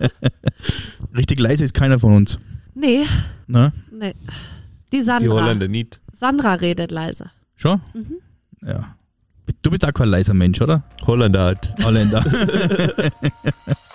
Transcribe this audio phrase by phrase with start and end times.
[1.16, 2.38] Richtig leise ist keiner von uns.
[2.74, 3.04] Nee,
[3.46, 3.72] Ne?
[3.90, 4.12] nee.
[4.92, 5.34] Die Die Sandra.
[5.42, 6.00] Holländer nicht.
[6.12, 7.30] Sandra redet leise.
[7.56, 7.80] Schon?
[8.62, 8.96] Ja.
[9.62, 10.84] Du bist auch kein leiser Mensch, oder?
[11.06, 11.74] Holländer halt.
[11.82, 12.24] Holländer.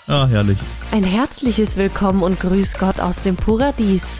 [0.08, 0.58] ah, herrlich.
[0.92, 4.20] Ein herzliches Willkommen und Grüß Gott aus dem Paradies.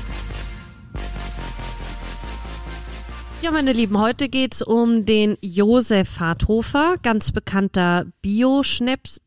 [3.41, 9.19] Ja, meine Lieben, heute geht's um den Josef Harthofer, ganz bekannter Bio-Schnaps,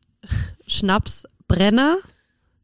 [0.69, 1.99] Schnapsbrenner.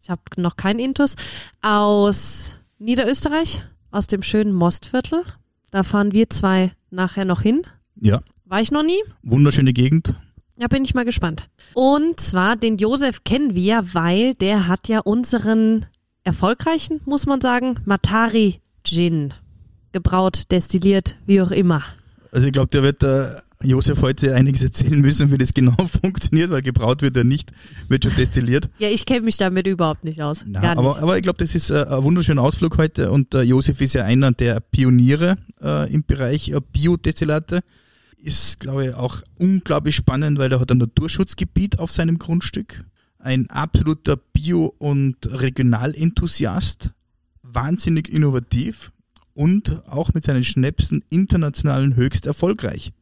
[0.01, 1.17] Ich habe noch keinen Intus.
[1.61, 5.25] Aus Niederösterreich, aus dem schönen Mostviertel.
[5.73, 7.63] Da fahren wir zwei nachher noch hin.
[7.97, 8.21] Ja.
[8.45, 9.03] War ich noch nie?
[9.25, 10.15] Wunderschöne Gegend.
[10.57, 11.49] Ja, bin ich mal gespannt.
[11.75, 15.87] Und zwar, den Josef kennen wir, weil der hat ja unseren
[16.23, 19.35] erfolgreichen, muss man sagen, Matari Gin
[19.93, 21.83] gebraut, destilliert, wie auch immer.
[22.33, 23.27] Also ich glaube, der wird äh,
[23.63, 27.51] Josef heute einiges erzählen müssen, wie das genau funktioniert, weil gebraut wird er nicht,
[27.89, 28.69] wird schon destilliert.
[28.79, 30.45] Ja, ich kenne mich damit überhaupt nicht aus.
[30.47, 30.79] Na, nicht.
[30.79, 33.95] aber, aber ich glaube, das ist äh, ein wunderschöner Ausflug heute und äh, Josef ist
[33.95, 37.61] ja einer der Pioniere äh, im Bereich äh, Biodestillate.
[38.23, 42.85] Ist, glaube ich, auch unglaublich spannend, weil er hat ein Naturschutzgebiet auf seinem Grundstück.
[43.19, 46.91] Ein absoluter Bio- und Regionalenthusiast.
[47.43, 48.93] Wahnsinnig innovativ
[49.41, 52.93] und auch mit seinen Schnäpsen internationalen höchst erfolgreich.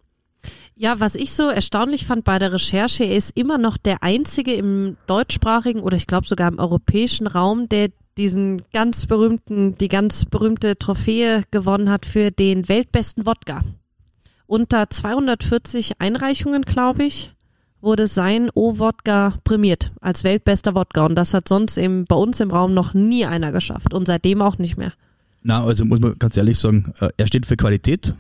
[0.77, 4.55] Ja, was ich so erstaunlich fand bei der Recherche, er ist immer noch der einzige
[4.55, 10.27] im deutschsprachigen oder ich glaube sogar im europäischen Raum, der diesen ganz berühmten, die ganz
[10.27, 13.63] berühmte Trophäe gewonnen hat für den weltbesten Wodka.
[14.47, 17.33] Unter 240 Einreichungen, glaube ich,
[17.81, 21.05] wurde sein O-Wodka prämiert als weltbester Wodka.
[21.05, 23.93] Und das hat sonst im, bei uns im Raum noch nie einer geschafft.
[23.93, 24.93] Und seitdem auch nicht mehr.
[25.49, 28.15] Na, also muss man ganz ehrlich sagen, äh, er steht für Qualität.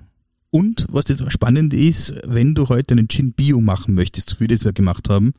[0.48, 4.46] Und was das Spannende ist, wenn du heute einen Gin Bio machen möchtest, so wie
[4.46, 5.32] das wir gemacht haben,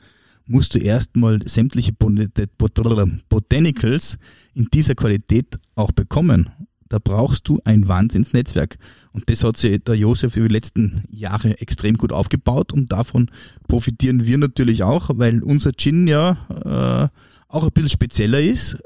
[0.46, 2.30] musst du erstmal sämtliche Bot-
[2.60, 4.20] Bot- Botanicals
[4.54, 6.52] in dieser Qualität auch bekommen.
[6.90, 8.78] Da brauchst du ein Wahnsinnsnetzwerk.
[9.12, 13.32] Und das hat sich der Josef über die letzten Jahre extrem gut aufgebaut und davon
[13.68, 17.08] profitieren wir natürlich auch, weil unser Gin ja äh,
[17.48, 18.78] auch ein bisschen spezieller ist.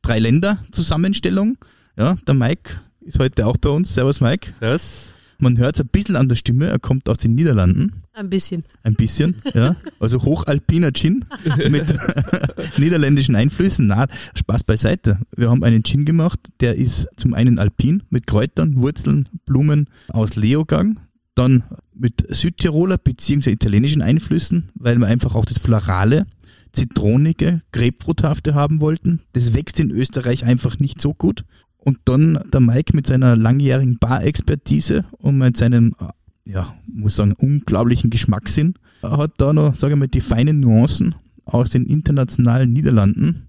[0.00, 1.58] Drei Länder Zusammenstellung.
[2.00, 3.92] Ja, der Mike ist heute auch bei uns.
[3.92, 4.54] Servus Mike.
[4.58, 5.12] Das?
[5.38, 7.92] Man hört es ein bisschen an der Stimme, er kommt aus den Niederlanden.
[8.14, 8.64] Ein bisschen.
[8.82, 9.76] Ein bisschen, ja.
[9.98, 11.26] Also hochalpiner Gin
[11.68, 11.94] mit
[12.78, 13.88] niederländischen Einflüssen.
[13.88, 15.18] Na, Spaß beiseite.
[15.36, 20.36] Wir haben einen Gin gemacht, der ist zum einen alpin mit Kräutern, Wurzeln, Blumen aus
[20.36, 20.98] Leogang,
[21.34, 23.50] dann mit Südtiroler bzw.
[23.50, 26.24] italienischen Einflüssen, weil wir einfach auch das Florale,
[26.72, 29.20] Zitronige, Grapefruithafte haben wollten.
[29.34, 31.44] Das wächst in Österreich einfach nicht so gut.
[31.82, 37.34] Und dann der Mike mit seiner langjährigen Bar-Expertise und mit seinem, äh, ja, muss sagen,
[37.38, 41.14] unglaublichen Geschmackssinn, hat da noch, sage ich mal, die feinen Nuancen
[41.44, 43.46] aus den internationalen Niederlanden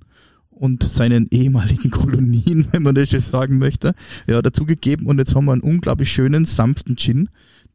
[0.50, 3.94] und seinen ehemaligen Kolonien, wenn man das schon sagen möchte,
[4.28, 5.08] ja, dazugegeben.
[5.08, 7.30] Und jetzt haben wir einen unglaublich schönen, sanften Gin,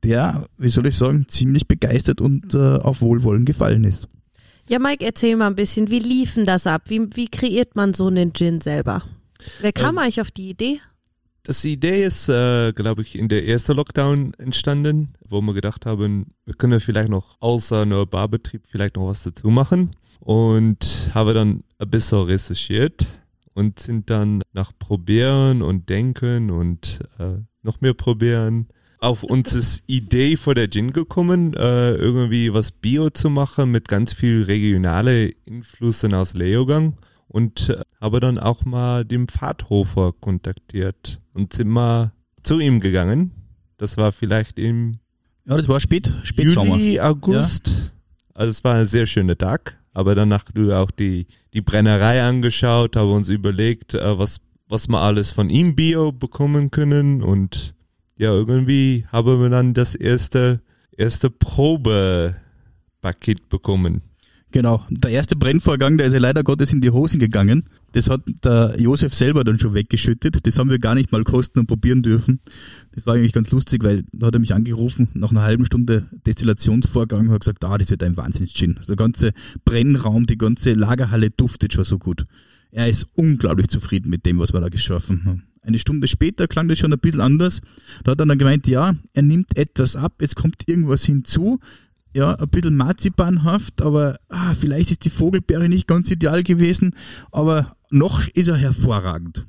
[0.04, 4.08] der, wie soll ich sagen, ziemlich begeistert und äh, auf Wohlwollen gefallen ist.
[4.68, 6.82] Ja, Mike, erzähl mal ein bisschen, wie liefen das ab?
[6.88, 9.02] Wie, wie kreiert man so einen Gin selber?
[9.60, 10.80] Wer kam Ähm, eigentlich auf die Idee?
[11.42, 16.34] Das Idee ist, äh, glaube ich, in der ersten Lockdown entstanden, wo wir gedacht haben,
[16.44, 19.92] wir können vielleicht noch außer nur Barbetrieb vielleicht noch was dazu machen.
[20.18, 23.06] Und habe dann ein bisschen recherchiert
[23.54, 28.66] und sind dann nach Probieren und Denken und äh, noch mehr Probieren
[28.98, 34.12] auf uns Idee vor der Gin gekommen, äh, irgendwie was Bio zu machen mit ganz
[34.12, 36.94] viel regionale Einflüssen aus Leogang
[37.28, 43.32] und äh, habe dann auch mal den Pfadhofer kontaktiert und sind mal zu ihm gegangen.
[43.78, 44.98] Das war vielleicht im
[45.46, 46.76] Ja, das war spät, Spätsommer.
[46.76, 47.92] Juli, August.
[48.34, 49.78] Also es war ein sehr schöner Tag.
[49.92, 54.98] Aber danach du auch die, die Brennerei angeschaut, habe uns überlegt, äh, was, was wir
[55.00, 57.22] alles von ihm Bio bekommen können.
[57.22, 57.74] Und
[58.18, 60.60] ja, irgendwie haben wir dann das erste,
[60.92, 62.36] erste Probepaket
[63.48, 64.02] bekommen.
[64.52, 64.84] Genau.
[64.90, 67.64] Der erste Brennvorgang, der ist ja leider Gottes in die Hosen gegangen.
[67.92, 70.46] Das hat der Josef selber dann schon weggeschüttet.
[70.46, 72.40] Das haben wir gar nicht mal kosten und probieren dürfen.
[72.94, 76.06] Das war eigentlich ganz lustig, weil da hat er mich angerufen, nach einer halben Stunde
[76.26, 78.80] Destillationsvorgang, hat gesagt, ah, das wird ein Wahnsinns-Gin.
[78.88, 79.32] Der ganze
[79.64, 82.24] Brennraum, die ganze Lagerhalle duftet schon so gut.
[82.70, 85.44] Er ist unglaublich zufrieden mit dem, was wir da geschaffen haben.
[85.62, 87.60] Eine Stunde später klang das schon ein bisschen anders.
[88.04, 91.58] Da hat er dann gemeint, ja, er nimmt etwas ab, es kommt irgendwas hinzu.
[92.16, 96.94] Ja, ein bisschen marzipanhaft, aber ah, vielleicht ist die Vogelbeere nicht ganz ideal gewesen,
[97.30, 99.46] aber noch ist er hervorragend.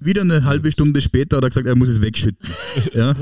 [0.00, 2.48] Wieder eine halbe Stunde später hat er gesagt, er muss es wegschütten.
[2.94, 3.14] Ja.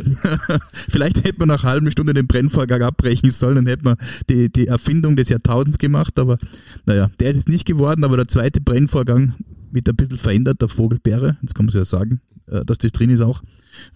[0.88, 3.96] Vielleicht hätte man nach einer halben Stunde den Brennvorgang abbrechen sollen, dann hätte man
[4.28, 6.38] die, die Erfindung des Jahrtausends gemacht, aber
[6.86, 9.34] naja, der ist es nicht geworden, aber der zweite Brennvorgang
[9.72, 13.20] mit ein bisschen veränderter Vogelbeere, jetzt kann man ja sagen, äh, dass das drin ist
[13.20, 13.42] auch,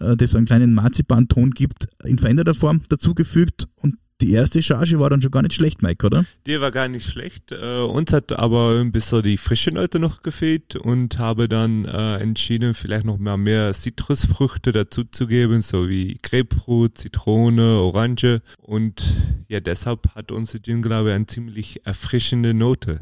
[0.01, 4.99] äh, das so einen kleinen Marzipanton gibt, in veränderter Form dazugefügt und die erste Charge
[4.99, 6.25] war dann schon gar nicht schlecht, Mike, oder?
[6.45, 7.51] Die war gar nicht schlecht.
[7.51, 12.17] Äh, uns hat aber ein bisschen die frische Note noch gefehlt und habe dann äh,
[12.17, 18.41] entschieden, vielleicht noch mal mehr Zitrusfrüchte dazuzugeben, so wie Grapefruit, Zitrone, Orange.
[18.61, 19.13] Und
[19.49, 23.01] ja, deshalb hat unser Gin, glaube ich, eine ziemlich erfrischende Note.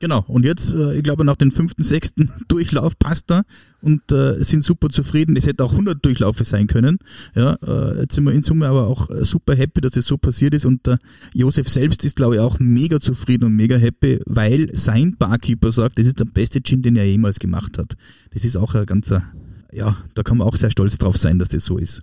[0.00, 3.44] Genau, und jetzt, äh, ich glaube, nach dem fünften, sechsten Durchlauf passt er
[3.82, 5.36] und äh, sind super zufrieden.
[5.36, 6.98] Es hätte auch 100 Durchlaufe sein können.
[7.34, 10.16] Ja, äh, jetzt sind wir in Summe aber auch äh, super happy, dass das so
[10.16, 10.96] passiert ist und äh,
[11.34, 15.98] Josef selbst ist, glaube ich, auch mega zufrieden und mega happy, weil sein Barkeeper sagt,
[15.98, 17.94] das ist der beste Gin, den er jemals gemacht hat.
[18.32, 19.22] Das ist auch ein ganzer,
[19.72, 22.02] ja, da kann man auch sehr stolz drauf sein, dass das so ist.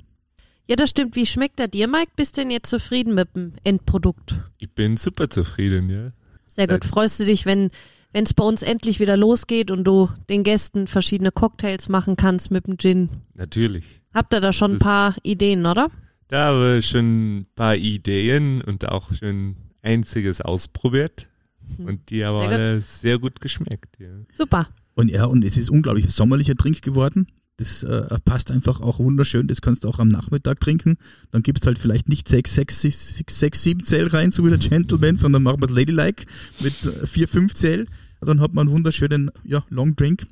[0.70, 1.16] Ja, das stimmt.
[1.16, 2.12] Wie schmeckt er dir, Mike?
[2.16, 4.40] Bist du denn jetzt zufrieden mit dem Endprodukt?
[4.60, 6.12] Ich bin super zufrieden, ja.
[6.50, 6.84] Sehr gut.
[6.84, 7.72] Freust du dich, wenn
[8.12, 12.50] wenn es bei uns endlich wieder losgeht und du den Gästen verschiedene Cocktails machen kannst
[12.50, 13.10] mit dem Gin?
[13.36, 13.86] Natürlich.
[14.14, 15.92] Habt ihr da schon ein paar Ideen, oder?
[16.28, 21.30] Da habe ich schon ein paar Ideen und auch schon einziges ausprobiert.
[21.78, 21.86] Hm.
[21.86, 22.88] Und die haben sehr alle gut.
[22.88, 24.00] sehr gut geschmeckt.
[24.00, 24.10] Ja.
[24.34, 24.70] Super.
[24.96, 27.28] Und ja, und es ist unglaublich sommerlicher Trink geworden.
[27.60, 29.48] Das äh, passt einfach auch wunderschön.
[29.48, 30.98] Das kannst du auch am Nachmittag trinken.
[31.32, 34.60] Dann gibst halt vielleicht nicht sechs, sechs, sechs, sechs sieben Zell rein, so wie der
[34.60, 36.26] Gentleman, sondern machen wir Ladylike
[36.62, 37.88] mit äh, vier, fünf Zell.
[38.22, 40.26] Dann hat man einen wunderschönen ja, Long Drink.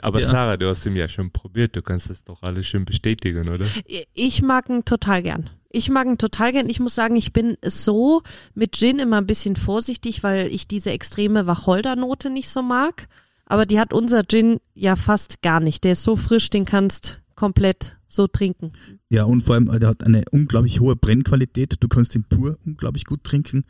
[0.00, 0.28] Aber ja.
[0.28, 1.76] Sarah, du hast ihn ja schon probiert.
[1.76, 3.66] Du kannst das doch alles schön bestätigen, oder?
[4.14, 5.50] Ich mag ihn total gern.
[5.68, 6.70] Ich mag ihn total gern.
[6.70, 8.22] Ich muss sagen, ich bin so
[8.54, 13.06] mit Gin immer ein bisschen vorsichtig, weil ich diese extreme Wacholdernote nicht so mag.
[13.50, 15.82] Aber die hat unser Gin ja fast gar nicht.
[15.82, 18.70] Der ist so frisch, den kannst komplett so trinken.
[19.08, 21.74] Ja, und vor allem, der hat eine unglaublich hohe Brennqualität.
[21.80, 23.64] Du kannst ihn pur unglaublich gut trinken.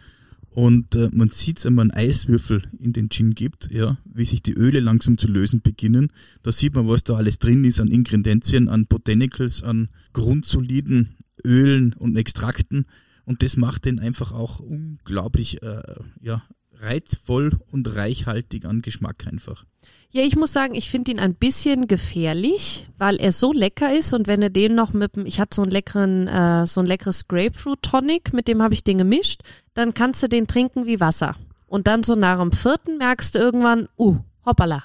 [0.50, 4.52] Und äh, man sieht, wenn man Eiswürfel in den Gin gibt, ja, wie sich die
[4.52, 6.12] Öle langsam zu lösen beginnen.
[6.42, 11.94] Da sieht man, was da alles drin ist an Ingredienzien, an Botanicals, an grundsoliden Ölen
[11.94, 12.84] und Extrakten.
[13.24, 15.80] Und das macht den einfach auch unglaublich äh,
[16.20, 16.42] ja,
[16.80, 19.64] reizvoll und reichhaltig an Geschmack einfach.
[20.12, 24.12] Ja, ich muss sagen, ich finde ihn ein bisschen gefährlich, weil er so lecker ist
[24.12, 26.86] und wenn er den noch mit dem, ich hatte so einen leckeren, äh, so ein
[26.86, 29.42] leckeres Grapefruit Tonic, mit dem habe ich den gemischt,
[29.74, 31.36] dann kannst du den trinken wie Wasser.
[31.68, 34.82] Und dann so nach dem vierten merkst du irgendwann, uh, hoppala.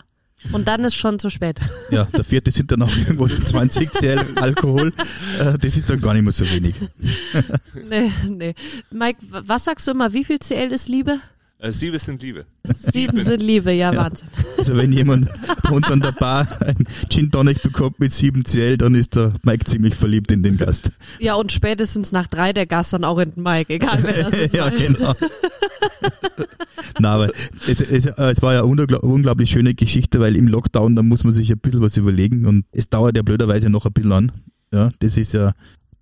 [0.51, 1.59] Und dann ist schon zu spät.
[1.91, 4.91] Ja, der vierte sind dann auch irgendwo 20 CL Alkohol.
[5.39, 6.75] Äh, das ist dann gar nicht mehr so wenig.
[7.89, 8.55] Nee, nee.
[8.91, 11.19] Mike, was sagst du immer, wie viel CL ist Liebe?
[11.65, 12.45] Äh, Sieben sind Liebe.
[12.75, 14.27] Sieben sind Liebe, ja, ja, Wahnsinn.
[14.57, 15.27] Also wenn jemand
[15.63, 16.77] bei uns an der Bar ein
[17.09, 20.91] Gin Tonic bekommt mit 7 CL, dann ist der Mike ziemlich verliebt in den Gast.
[21.19, 24.33] Ja, und spätestens nach drei der Gast dann auch in den Mike, egal wer das
[24.33, 24.53] ist.
[24.55, 25.13] ja, genau.
[26.99, 27.31] Na, aber
[27.67, 31.33] es, es, es, war ja eine unglaublich schöne Geschichte, weil im Lockdown, da muss man
[31.33, 34.31] sich ein bisschen was überlegen und es dauert ja blöderweise noch ein bisschen an.
[34.71, 35.51] Ja, das ist ja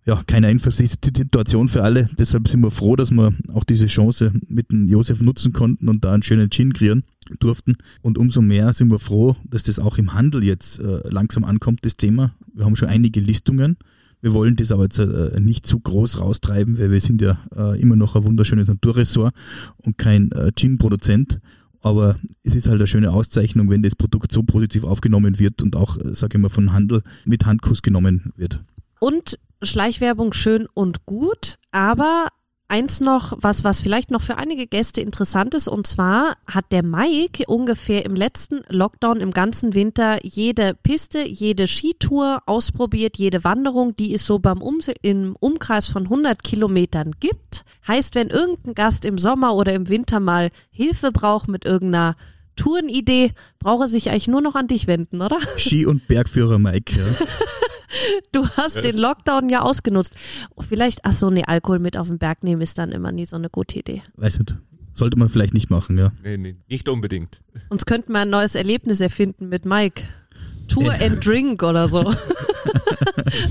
[0.05, 2.09] ja, keine einfache Situation für alle.
[2.17, 6.03] Deshalb sind wir froh, dass wir auch diese Chance mit dem Josef nutzen konnten und
[6.03, 7.03] da einen schönen Gin kreieren
[7.39, 7.75] durften.
[8.01, 11.85] Und umso mehr sind wir froh, dass das auch im Handel jetzt äh, langsam ankommt,
[11.85, 12.33] das Thema.
[12.53, 13.77] Wir haben schon einige Listungen.
[14.21, 17.79] Wir wollen das aber jetzt äh, nicht zu groß raustreiben, weil wir sind ja äh,
[17.79, 19.33] immer noch ein wunderschönes Naturressort
[19.77, 21.39] und kein äh, Gin-Produzent.
[21.81, 25.75] Aber es ist halt eine schöne Auszeichnung, wenn das Produkt so positiv aufgenommen wird und
[25.75, 28.61] auch, äh, sage ich mal, von Handel mit Handkuss genommen wird.
[28.99, 32.27] Und Schleichwerbung schön und gut, aber
[32.67, 36.83] eins noch, was, was vielleicht noch für einige Gäste interessant ist, und zwar hat der
[36.83, 43.95] Mike ungefähr im letzten Lockdown im ganzen Winter jede Piste, jede Skitour ausprobiert, jede Wanderung,
[43.95, 47.63] die es so beim um im Umkreis von 100 Kilometern gibt.
[47.87, 52.15] Heißt, wenn irgendein Gast im Sommer oder im Winter mal Hilfe braucht mit irgendeiner
[52.55, 55.39] Tourenidee, braucht er sich eigentlich nur noch an dich wenden, oder?
[55.57, 57.05] Ski- und Bergführer Mike, ja.
[58.31, 60.15] Du hast den Lockdown ja ausgenutzt.
[60.59, 63.35] Vielleicht, ach so, nee, Alkohol mit auf den Berg nehmen ist dann immer nie so
[63.35, 64.01] eine gute Idee.
[64.15, 64.55] Weißt du,
[64.93, 66.11] sollte man vielleicht nicht machen, ja.
[66.23, 67.41] Nee, nee, nicht unbedingt.
[67.69, 70.03] Uns könnten wir ein neues Erlebnis erfinden mit Mike.
[70.67, 71.05] Tour ja.
[71.05, 71.99] and Drink oder so.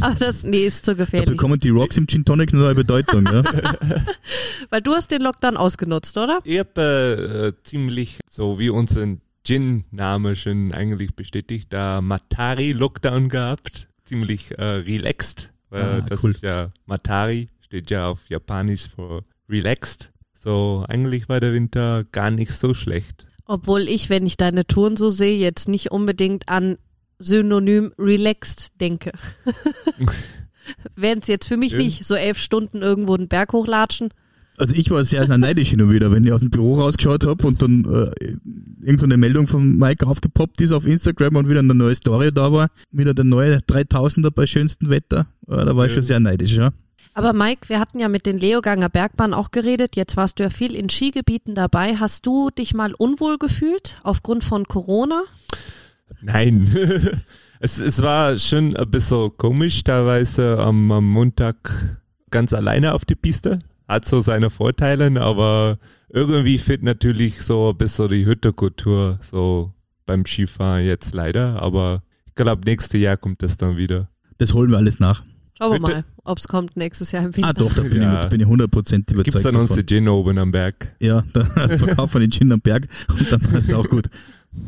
[0.00, 1.26] Aber das, nee, ist zu gefährlich.
[1.26, 3.42] Da bekommen die Rocks im Gin Tonic eine neue Bedeutung, ja.
[4.70, 6.40] Weil du hast den Lockdown ausgenutzt, oder?
[6.44, 13.88] Ich habe äh, ziemlich so wie unseren Gin-Name schon eigentlich bestätigt, da Matari Lockdown gehabt,
[14.12, 16.30] ziemlich äh, relaxed, weil Ah, das cool.
[16.32, 20.12] ist ja Matari, steht ja auf Japanisch für relaxed.
[20.34, 23.26] So, eigentlich war der Winter gar nicht so schlecht.
[23.46, 26.76] Obwohl ich, wenn ich deine Touren so sehe, jetzt nicht unbedingt an
[27.18, 29.12] Synonym relaxed denke.
[30.96, 31.78] Wären es jetzt für mich Ja.
[31.78, 34.10] nicht so elf Stunden irgendwo den Berg hochlatschen.
[34.58, 37.26] Also ich war sehr, sehr neidisch hin und wieder, wenn ich aus dem Büro rausgeschaut
[37.26, 38.34] habe und dann äh,
[38.82, 42.30] irgend so eine Meldung von Mike aufgepoppt ist auf Instagram und wieder eine neue Story
[42.32, 46.20] da war, wieder der neue 3000er bei schönstem Wetter, äh, da war ich schon sehr
[46.20, 46.70] neidisch, ja.
[47.14, 49.96] Aber Mike, wir hatten ja mit den Leoganger Bergbahnen auch geredet.
[49.96, 51.96] Jetzt warst du ja viel in Skigebieten dabei.
[51.96, 55.22] Hast du dich mal unwohl gefühlt aufgrund von Corona?
[56.22, 56.74] Nein.
[57.60, 61.56] es, es war schon ein bisschen komisch, teilweise am, am Montag
[62.30, 63.58] ganz alleine auf die Piste.
[63.88, 69.72] Hat so seine Vorteile, aber irgendwie fehlt natürlich so ein bisschen die Hüttekultur so
[70.06, 71.60] beim Skifahren jetzt leider.
[71.62, 74.08] Aber ich glaube, nächstes Jahr kommt das dann wieder.
[74.38, 75.22] Das holen wir alles nach.
[75.58, 77.48] Schauen wir mal, ob es kommt nächstes Jahr im Winter.
[77.50, 78.24] Ah doch, da bin Ja.
[78.24, 78.54] ich, bin ich 100%
[79.12, 79.86] überzeugt Gibt's dann uns davon.
[79.86, 80.96] die Gin oben am Berg?
[81.00, 84.06] Ja, da verkaufen wir den Gin am Berg und dann passt es auch gut.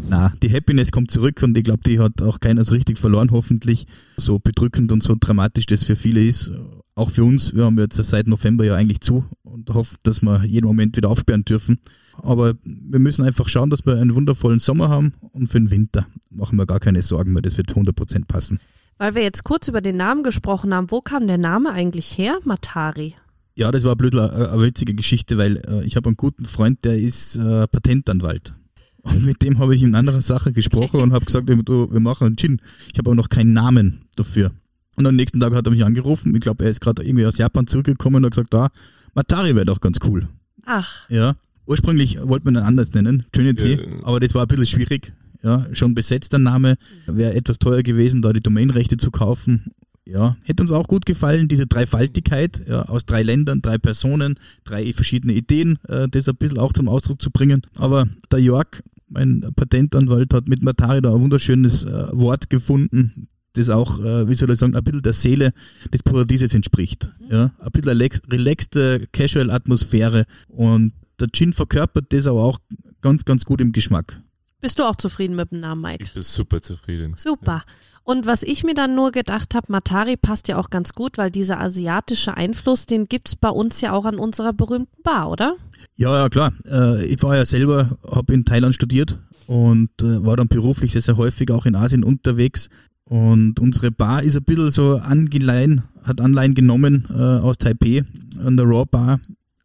[0.08, 3.30] Na, die Happiness kommt zurück und ich glaube, die hat auch keiner so richtig verloren,
[3.32, 3.86] hoffentlich.
[4.16, 6.50] So bedrückend und so dramatisch das für viele ist.
[6.96, 10.44] Auch für uns, wir haben jetzt seit November ja eigentlich zu und hoffen, dass wir
[10.44, 11.80] jeden Moment wieder aufsperren dürfen.
[12.22, 16.06] Aber wir müssen einfach schauen, dass wir einen wundervollen Sommer haben und für den Winter
[16.30, 18.60] machen wir gar keine Sorgen mehr, das wird 100% passen.
[18.98, 22.38] Weil wir jetzt kurz über den Namen gesprochen haben, wo kam der Name eigentlich her?
[22.44, 23.14] Matari.
[23.56, 26.84] Ja, das war ein eine, eine witzige Geschichte, weil äh, ich habe einen guten Freund,
[26.84, 28.54] der ist äh, Patentanwalt.
[29.02, 32.26] Und mit dem habe ich in anderer Sache gesprochen und habe gesagt, du, wir machen
[32.26, 32.60] einen Gin.
[32.90, 34.52] Ich habe aber noch keinen Namen dafür.
[34.96, 36.34] Und am nächsten Tag hat er mich angerufen.
[36.34, 38.70] Ich glaube, er ist gerade irgendwie aus Japan zurückgekommen und hat gesagt, ah,
[39.14, 40.28] Matari wäre doch ganz cool.
[40.66, 41.36] Ach, Ja.
[41.66, 43.78] Ursprünglich wollte man ihn anders nennen, Trinity, Ja.
[44.02, 45.14] aber das war ein bisschen schwierig.
[45.42, 49.64] Ja, schon besetzter Name, wäre etwas teuer gewesen, da die Domainrechte zu kaufen.
[50.06, 54.34] Ja, hätte uns auch gut gefallen, diese Dreifaltigkeit, ja, aus drei Ländern, drei Personen,
[54.64, 57.62] drei verschiedene Ideen, äh, das ein bisschen auch zum Ausdruck zu bringen.
[57.76, 63.68] Aber der Jörg, mein Patentanwalt, hat mit Matari da ein wunderschönes äh, Wort gefunden, das
[63.70, 65.52] auch, äh, wie soll ich sagen, ein bisschen der Seele
[65.92, 67.08] des Paradieses entspricht.
[67.30, 72.58] Ja, ein bisschen eine relax- relaxte, casual Atmosphäre und der Gin verkörpert das aber auch
[73.00, 74.20] ganz, ganz gut im Geschmack.
[74.60, 76.04] bist du auch zufrieden mit dem Namen, Mike?
[76.04, 77.14] Ich bin super zufrieden.
[77.16, 77.62] Super.
[78.02, 81.30] Und was ich mir dann nur gedacht habe, Matari passt ja auch ganz gut, weil
[81.30, 85.56] dieser asiatische Einfluss, den gibt's bei uns ja auch an unserer berühmten Bar, oder?
[85.96, 86.52] Ja, ja, klar.
[86.66, 91.00] Äh, ich war ja selber, habe in Thailand studiert und äh, war dann beruflich sehr,
[91.02, 92.68] sehr häufig auch in Asien unterwegs.
[93.04, 98.04] Und unsere Bar ist ein bisschen so angeleihen, hat Anleihen genommen äh, aus Taipei
[98.44, 99.20] an der Raw Bar.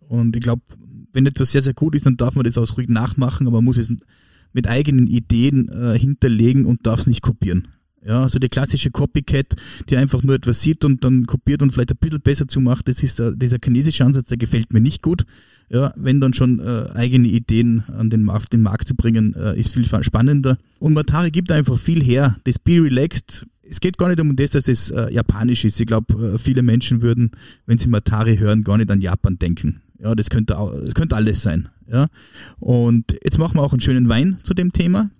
[0.10, 0.62] Und ich glaube,
[1.14, 3.66] wenn etwas sehr, sehr gut ist, dann darf man das auch ruhig nachmachen, aber man
[3.66, 3.92] muss es
[4.54, 7.68] mit eigenen Ideen äh, hinterlegen und darf es nicht kopieren.
[8.06, 9.56] Ja, also die klassische Copycat,
[9.90, 13.04] die einfach nur etwas sieht und dann kopiert und vielleicht ein bisschen besser zumacht, das
[13.04, 15.26] ist äh, dieser chinesische Ansatz, der gefällt mir nicht gut.
[15.72, 19.60] Ja, wenn dann schon äh, eigene Ideen an den, auf den Markt zu bringen, äh,
[19.60, 20.58] ist viel spannender.
[20.80, 22.38] Und Matari gibt einfach viel her.
[22.46, 25.80] Das Be Relaxed, es geht gar nicht um das, dass es äh, japanisch ist.
[25.80, 27.32] Ich glaube, äh, viele Menschen würden,
[27.68, 29.82] wenn sie Matari hören, gar nicht an Japan denken.
[30.00, 31.70] Ja, das könnte, auch, das könnte alles sein.
[31.92, 32.08] Ja.
[32.60, 35.12] Und jetzt machen wir auch einen schönen Wein zu dem Thema.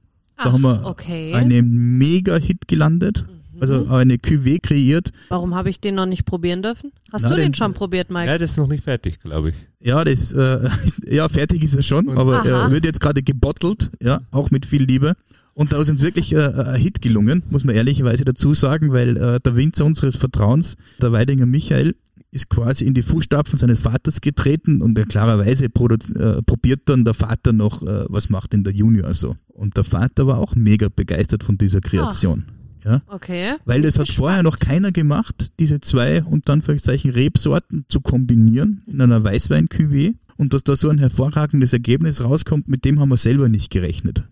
[0.44, 1.34] Da haben wir okay.
[1.34, 3.26] einen Mega-Hit gelandet.
[3.62, 5.12] Also eine Cuvée kreiert.
[5.28, 6.94] Warum habe ich den noch nicht probieren dürfen?
[7.12, 8.28] Hast Na, du den den- schon probiert, Mike?
[8.28, 9.56] Ja, das ist noch nicht fertig, glaube ich.
[9.82, 12.48] Ja, das, äh, ist- ja, fertig ist er schon, aber Aha.
[12.48, 15.16] er wird jetzt gerade gebottelt, ja, auch mit viel Liebe.
[15.56, 19.18] Und da ist uns wirklich äh, ein Hit gelungen, muss man ehrlicherweise dazu sagen, weil
[19.18, 21.96] äh, der Winzer unseres Vertrauens, der Weidinger Michael,
[22.32, 27.14] ist quasi in die Fußstapfen seines Vaters getreten und er klarerweise äh, probiert dann der
[27.14, 29.36] Vater noch, äh, was macht denn der Junior so.
[29.48, 32.46] Und der Vater war auch mega begeistert von dieser Kreation.
[32.84, 33.02] Ja.
[33.08, 33.56] Okay.
[33.66, 39.02] Weil das hat vorher noch keiner gemacht, diese zwei unter Anführungszeichen Rebsorten zu kombinieren in
[39.02, 43.50] einer Weißwein-Cuvée und dass da so ein hervorragendes Ergebnis rauskommt, mit dem haben wir selber
[43.50, 44.24] nicht gerechnet.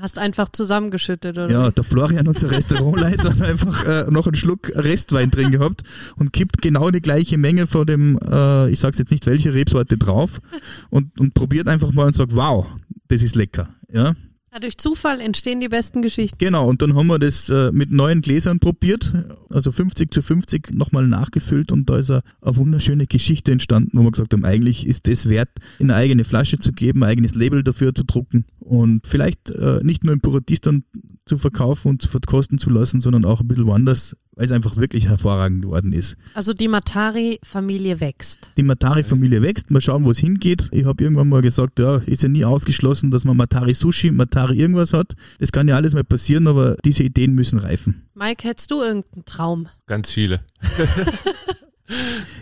[0.00, 1.50] Hast einfach zusammengeschüttet, oder?
[1.50, 5.82] Ja, der Florian, unser Restaurantleiter, hat einfach äh, noch einen Schluck Restwein drin gehabt
[6.16, 9.98] und kippt genau die gleiche Menge von dem, äh, ich sag's jetzt nicht welche Rebsorte
[9.98, 10.40] drauf
[10.88, 12.66] und, und probiert einfach mal und sagt, wow,
[13.08, 13.68] das ist lecker.
[13.92, 14.14] Ja,
[14.52, 16.38] Ja, durch Zufall entstehen die besten Geschichten.
[16.38, 19.14] Genau, und dann haben wir das äh, mit neuen Gläsern probiert,
[19.48, 24.02] also 50 zu 50 nochmal nachgefüllt und da ist eine, eine wunderschöne Geschichte entstanden, wo
[24.02, 27.36] wir gesagt haben, eigentlich ist das wert, in eine eigene Flasche zu geben, ein eigenes
[27.36, 30.82] Label dafür zu drucken und vielleicht äh, nicht nur im Paradies dann
[31.26, 34.78] zu verkaufen und zu verkosten zu lassen, sondern auch ein bisschen woanders, weil es einfach
[34.78, 36.16] wirklich hervorragend geworden ist.
[36.32, 38.52] Also die Matari-Familie wächst.
[38.56, 40.70] Die Matari-Familie wächst, mal schauen, wo es hingeht.
[40.72, 44.58] Ich habe irgendwann mal gesagt, ja, ist ja nie ausgeschlossen, dass man Matari Sushi, Matari
[44.58, 45.12] irgendwas hat.
[45.40, 48.08] Das kann ja alles mal passieren, aber diese Ideen müssen reifen.
[48.14, 49.68] Mike, hättest du irgendeinen Traum?
[49.86, 50.40] Ganz viele.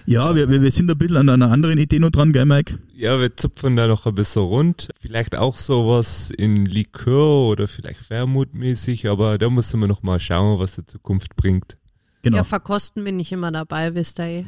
[0.05, 2.79] Ja, wir, wir wir sind ein bisschen an einer anderen Idee noch dran, gell, Mike?
[2.95, 4.89] Ja, wir zupfen da noch ein bisschen rund.
[4.99, 10.59] Vielleicht auch sowas in Likör oder vielleicht Wermutmäßig, aber da müssen wir noch mal schauen,
[10.59, 11.78] was die Zukunft bringt.
[12.23, 12.39] Genau.
[12.39, 14.45] Ja, verkosten bin ich immer dabei, wisst ihr eh.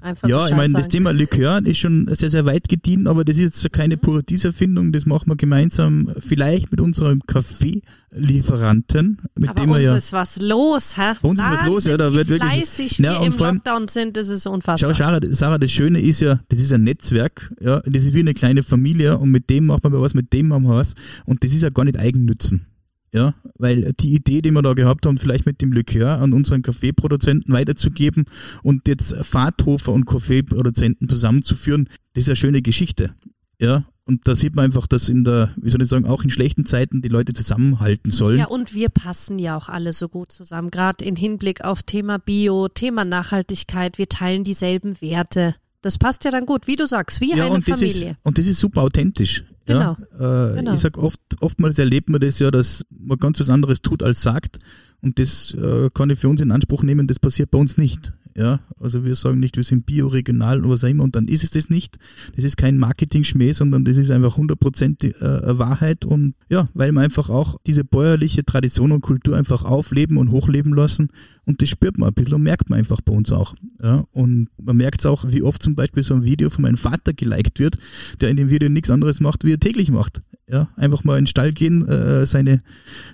[0.00, 0.88] Einfach Ja, ich meine, das.
[0.88, 5.04] Thema Likör ist schon sehr, sehr weit gediehen, aber das ist jetzt keine Paradies-Erfindung, das
[5.06, 9.96] machen wir gemeinsam vielleicht mit unserem Kaffeelieferanten, mit Aber dem wir uns ja...
[9.96, 11.12] ist was los, hä?
[11.20, 13.54] Bei uns ist was los, ja, da Wahnsinn, wird wirklich- fleißig Ja, wir im allem-
[13.56, 14.94] Lockdown sind, das ist Schau, unfassbar.
[14.94, 18.34] Sarah, Sarah, das Schöne ist ja, das ist ein Netzwerk, ja, das ist wie eine
[18.34, 20.94] kleine Familie und mit dem macht man was, mit dem wir was
[21.26, 22.66] und das ist ja gar nicht Eigennützen.
[23.12, 26.62] Ja, weil die Idee, die wir da gehabt haben, vielleicht mit dem Likör an unseren
[26.62, 28.26] Kaffeeproduzenten weiterzugeben
[28.62, 33.14] und jetzt Fahrthofer und Kaffeeproduzenten zusammenzuführen, das ist eine schöne Geschichte.
[33.60, 36.30] Ja, und da sieht man einfach, dass in der, wie soll ich sagen, auch in
[36.30, 38.38] schlechten Zeiten die Leute zusammenhalten sollen.
[38.38, 42.18] Ja, und wir passen ja auch alle so gut zusammen, gerade in Hinblick auf Thema
[42.18, 43.98] Bio, Thema Nachhaltigkeit.
[43.98, 45.54] Wir teilen dieselben Werte.
[45.82, 48.10] Das passt ja dann gut, wie du sagst, wie ja, eine und Familie.
[48.10, 49.44] Ist, und das ist super authentisch.
[49.66, 49.96] Ja?
[50.18, 50.74] Äh, Genau.
[50.74, 54.20] Ich sag oft, oftmals erlebt man das ja, dass man ganz was anderes tut als
[54.20, 54.58] sagt.
[55.00, 58.12] Und das äh, kann ich für uns in Anspruch nehmen, das passiert bei uns nicht.
[58.36, 61.26] Ja, also wir sagen nicht, wir sind bio, regional und was auch immer, und dann
[61.26, 61.98] ist es das nicht.
[62.36, 67.00] Das ist kein Marketing-Schmäh, sondern das ist einfach 100% äh, Wahrheit und ja, weil wir
[67.00, 71.08] einfach auch diese bäuerliche Tradition und Kultur einfach aufleben und hochleben lassen
[71.44, 73.54] und das spürt man ein bisschen und merkt man einfach bei uns auch.
[73.82, 76.76] Ja, und man merkt es auch, wie oft zum Beispiel so ein Video von meinem
[76.76, 77.78] Vater geliked wird,
[78.20, 80.22] der in dem Video nichts anderes macht, wie er täglich macht.
[80.48, 82.58] Ja, einfach mal in den Stall gehen, äh, seine,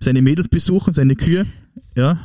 [0.01, 1.47] seine Mädels besuchen, seine Kühe.
[1.97, 2.19] Ja,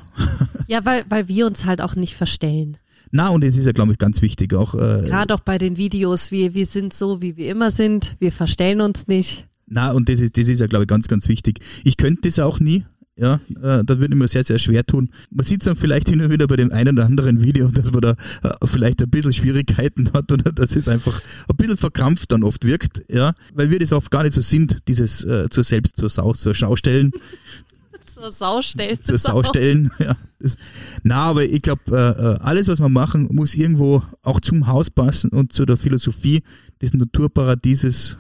[0.68, 2.78] Ja, weil, weil wir uns halt auch nicht verstellen.
[3.12, 4.74] Na und das ist ja, glaube ich, ganz wichtig auch.
[4.74, 8.15] Äh, Gerade auch bei den Videos, wir, wir sind so, wie wir immer sind.
[8.20, 9.48] Wir verstellen uns nicht.
[9.68, 11.60] Na, und das ist, das ist ja, glaube ich, ganz, ganz wichtig.
[11.84, 12.86] Ich könnte das auch nie.
[13.18, 15.10] Ja, äh, da würde ich mir sehr, sehr schwer tun.
[15.30, 17.91] Man sieht es dann vielleicht hin und wieder bei dem einen oder anderen Video, dass
[17.91, 22.32] man da äh, vielleicht ein bisschen Schwierigkeiten hat oder dass es einfach ein bisschen verkrampft
[22.32, 25.64] dann oft wirkt, ja, weil wir das oft gar nicht so sind, dieses äh, zur
[25.64, 27.12] Selbst zur Sau, zur Schau stellen,
[28.22, 29.46] Zur Sau stellt zur es Sau auch.
[29.46, 29.92] stellen.
[30.00, 30.57] Ja, das,
[31.03, 34.90] na, aber ich glaube, äh, äh, alles, was wir machen, muss irgendwo auch zum Haus
[34.90, 36.42] passen und zu der Philosophie
[36.81, 38.18] des Naturparadieses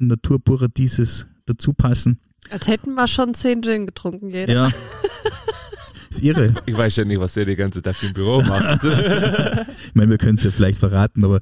[0.00, 2.18] und Naturparadieses dazu passen.
[2.50, 4.52] Als hätten wir schon zehn Gin getrunken, jeder.
[4.52, 4.70] Ja.
[6.10, 6.54] ist irre.
[6.66, 8.82] Ich weiß ja nicht, was der den ganzen Tag im Büro macht.
[9.88, 11.36] Ich meine, wir können es ja vielleicht verraten, aber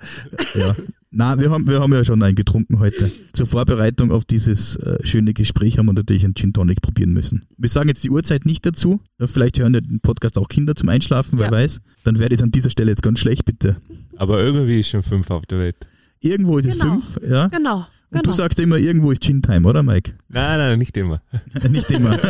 [0.55, 0.77] äh, ja.
[1.17, 3.09] Na, wir haben, wir haben ja schon einen getrunken heute.
[3.33, 7.45] Zur Vorbereitung auf dieses äh, schöne Gespräch haben wir natürlich einen Gin Tonic probieren müssen.
[7.57, 9.01] Wir sagen jetzt die Uhrzeit nicht dazu.
[9.21, 11.53] Ja, vielleicht hören ja den Podcast auch Kinder zum Einschlafen, wer Ja.
[11.53, 11.81] weiß.
[12.03, 13.77] Dann wäre das an dieser Stelle jetzt ganz schlecht, bitte.
[14.17, 15.77] Aber irgendwie ist schon fünf auf der Welt.
[16.21, 16.97] Irgendwo ist Genau.
[16.99, 17.47] es fünf, ja.
[17.47, 18.23] Genau, Und genau.
[18.23, 20.15] du sagst ja immer, irgendwo ist Gin Time, oder Mike?
[20.29, 21.23] Nein, nein, nicht immer.
[21.71, 22.19] Nicht immer.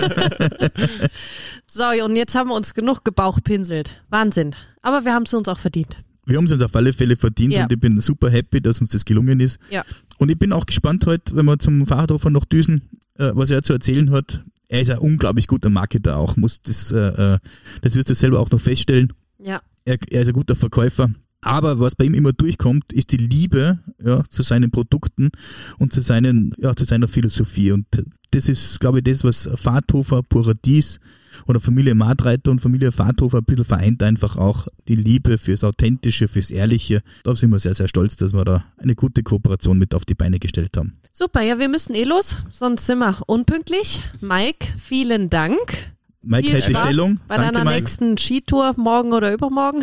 [1.67, 4.01] So, und jetzt haben wir uns genug gebauchpinselt.
[4.11, 4.55] Wahnsinn.
[4.83, 5.97] Aber wir haben es uns auch verdient.
[6.27, 7.65] Wir haben es uns auf alle Fälle verdient Ja.
[7.65, 9.59] und ich bin super happy, dass uns das gelungen ist.
[9.71, 9.85] Ja.
[10.19, 12.83] Und ich bin auch gespannt heute, wenn wir zum Fahrradhofer noch düsen,
[13.19, 14.41] äh, was er zu erzählen hat.
[14.69, 17.39] Er ist ein unglaublich guter Marketer auch, muss das, äh, äh,
[17.83, 19.13] das wirst du selber auch noch feststellen.
[19.43, 19.61] Ja.
[19.85, 21.11] Er, er ist ein guter Verkäufer.
[21.45, 25.31] Aber was bei ihm immer durchkommt, ist die Liebe ja, zu seinen Produkten
[25.79, 27.71] und zu, seinen, ja, zu seiner Philosophie.
[27.71, 27.87] Und
[28.31, 30.99] das ist, glaube ich, das, was Fahrthofer, Paradies
[31.47, 36.29] oder Familie Madreiter und Familie Fahrthofer ein bisschen vereint einfach auch die Liebe fürs Authentische,
[36.29, 37.03] fürs Ehrliche.
[37.25, 40.15] Da sind wir sehr, sehr stolz, dass wir da eine gute Kooperation mit auf die
[40.15, 40.95] Beine gestellt haben.
[41.13, 44.01] Super, ja, wir müssen eh los, sonst sind wir unpünktlich.
[44.21, 45.94] Mike, vielen Dank.
[46.27, 47.21] Mike Viel hält die Stellung.
[47.29, 47.81] bei Danke, deiner Mike.
[47.81, 49.83] nächsten Skitour, morgen oder übermorgen.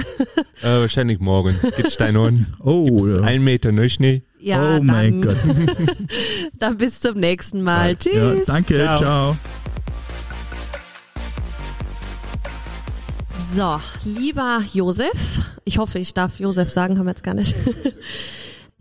[0.61, 1.55] Äh, wahrscheinlich morgen.
[1.77, 2.45] Geht's Steinhorn.
[2.59, 3.21] Oh, Gibt's ja.
[3.21, 4.23] ein Meter Neuschnee.
[4.39, 5.37] Ja, oh mein Gott.
[6.59, 7.95] dann bis zum nächsten Mal.
[7.95, 8.13] Tschüss.
[8.13, 8.97] Ja, danke, Ciao.
[8.97, 9.37] ciao.
[13.37, 17.55] So, lieber Josef, ich hoffe, ich darf Josef sagen, haben wir jetzt gar nicht.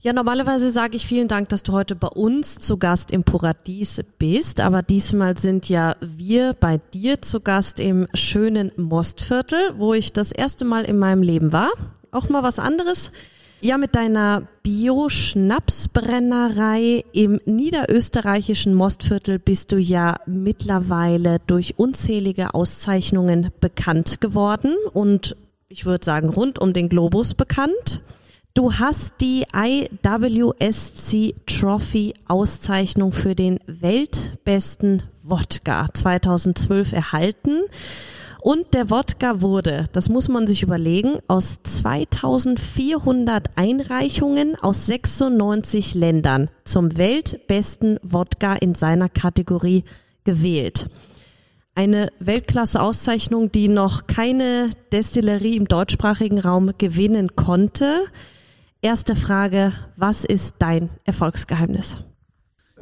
[0.03, 4.03] Ja, normalerweise sage ich vielen Dank, dass du heute bei uns zu Gast im Paradies
[4.19, 10.15] bist, aber diesmal sind ja wir bei dir zu Gast im schönen Mostviertel, wo ich
[10.15, 11.69] das erste Mal in meinem Leben war.
[12.13, 13.13] Auch mal was anderes.
[13.61, 24.23] Ja, mit deiner Bio-Schnapsbrennerei im niederösterreichischen Mostviertel bist du ja mittlerweile durch unzählige Auszeichnungen bekannt
[24.23, 25.37] geworden und
[25.69, 28.01] ich würde sagen rund um den Globus bekannt.
[28.53, 37.61] Du hast die IWSC Trophy Auszeichnung für den weltbesten Wodka 2012 erhalten.
[38.43, 46.51] Und der Wodka wurde, das muss man sich überlegen, aus 2400 Einreichungen aus 96 Ländern
[46.65, 49.85] zum weltbesten Wodka in seiner Kategorie
[50.25, 50.89] gewählt.
[51.77, 58.07] Eine Weltklasse-Auszeichnung, die noch keine Destillerie im deutschsprachigen Raum gewinnen konnte.
[58.83, 61.99] Erste Frage, was ist dein Erfolgsgeheimnis?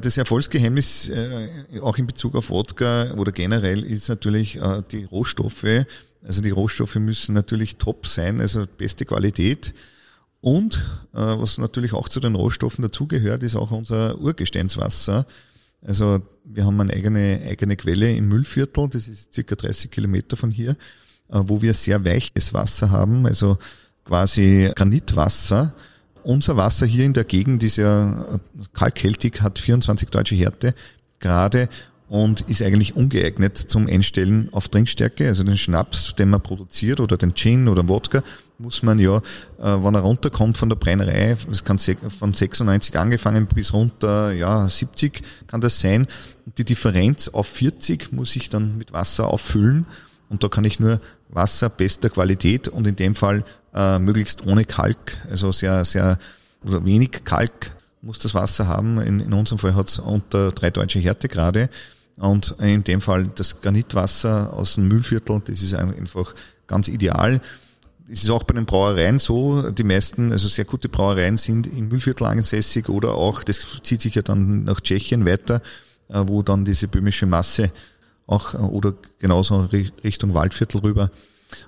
[0.00, 5.66] Das Erfolgsgeheimnis äh, auch in Bezug auf Wodka oder generell ist natürlich äh, die Rohstoffe.
[6.22, 9.74] Also die Rohstoffe müssen natürlich top sein, also beste Qualität.
[10.40, 10.76] Und
[11.14, 15.26] äh, was natürlich auch zu den Rohstoffen dazugehört, ist auch unser Urgesteinswasser.
[15.84, 20.52] Also wir haben eine eigene, eigene Quelle im Müllviertel, das ist circa 30 Kilometer von
[20.52, 20.76] hier,
[21.28, 23.58] äh, wo wir sehr weiches Wasser haben, also
[24.04, 25.74] quasi Granitwasser
[26.28, 28.38] unser Wasser hier in der Gegend ist ja
[28.74, 30.74] kalkhaltig, hat 24 deutsche Härte
[31.20, 31.70] gerade
[32.06, 35.26] und ist eigentlich ungeeignet zum Einstellen auf Trinkstärke.
[35.26, 38.22] Also den Schnaps, den man produziert oder den Gin oder Wodka,
[38.58, 39.22] muss man ja, äh,
[39.62, 45.22] wenn er runterkommt von der Brennerei, das kann von 96 angefangen bis runter, ja, 70
[45.46, 46.06] kann das sein.
[46.58, 49.86] Die Differenz auf 40 muss ich dann mit Wasser auffüllen
[50.28, 54.64] und da kann ich nur Wasser bester Qualität und in dem Fall äh, möglichst ohne
[54.64, 56.18] Kalk, also sehr, sehr
[56.64, 57.70] oder wenig Kalk
[58.02, 59.00] muss das Wasser haben.
[59.00, 61.68] In, in unserem Fall hat es unter drei deutsche Härtegrade.
[62.16, 66.34] Und in dem Fall das Granitwasser aus dem Mühlviertel, das ist einfach
[66.66, 67.40] ganz ideal.
[68.10, 71.88] Es ist auch bei den Brauereien so, die meisten, also sehr gute Brauereien sind im
[71.88, 75.60] Mühlviertel ansässig oder auch, das zieht sich ja dann nach Tschechien weiter,
[76.08, 77.70] äh, wo dann diese böhmische Masse
[78.26, 79.68] auch äh, oder genauso
[80.02, 81.10] Richtung Waldviertel rüber.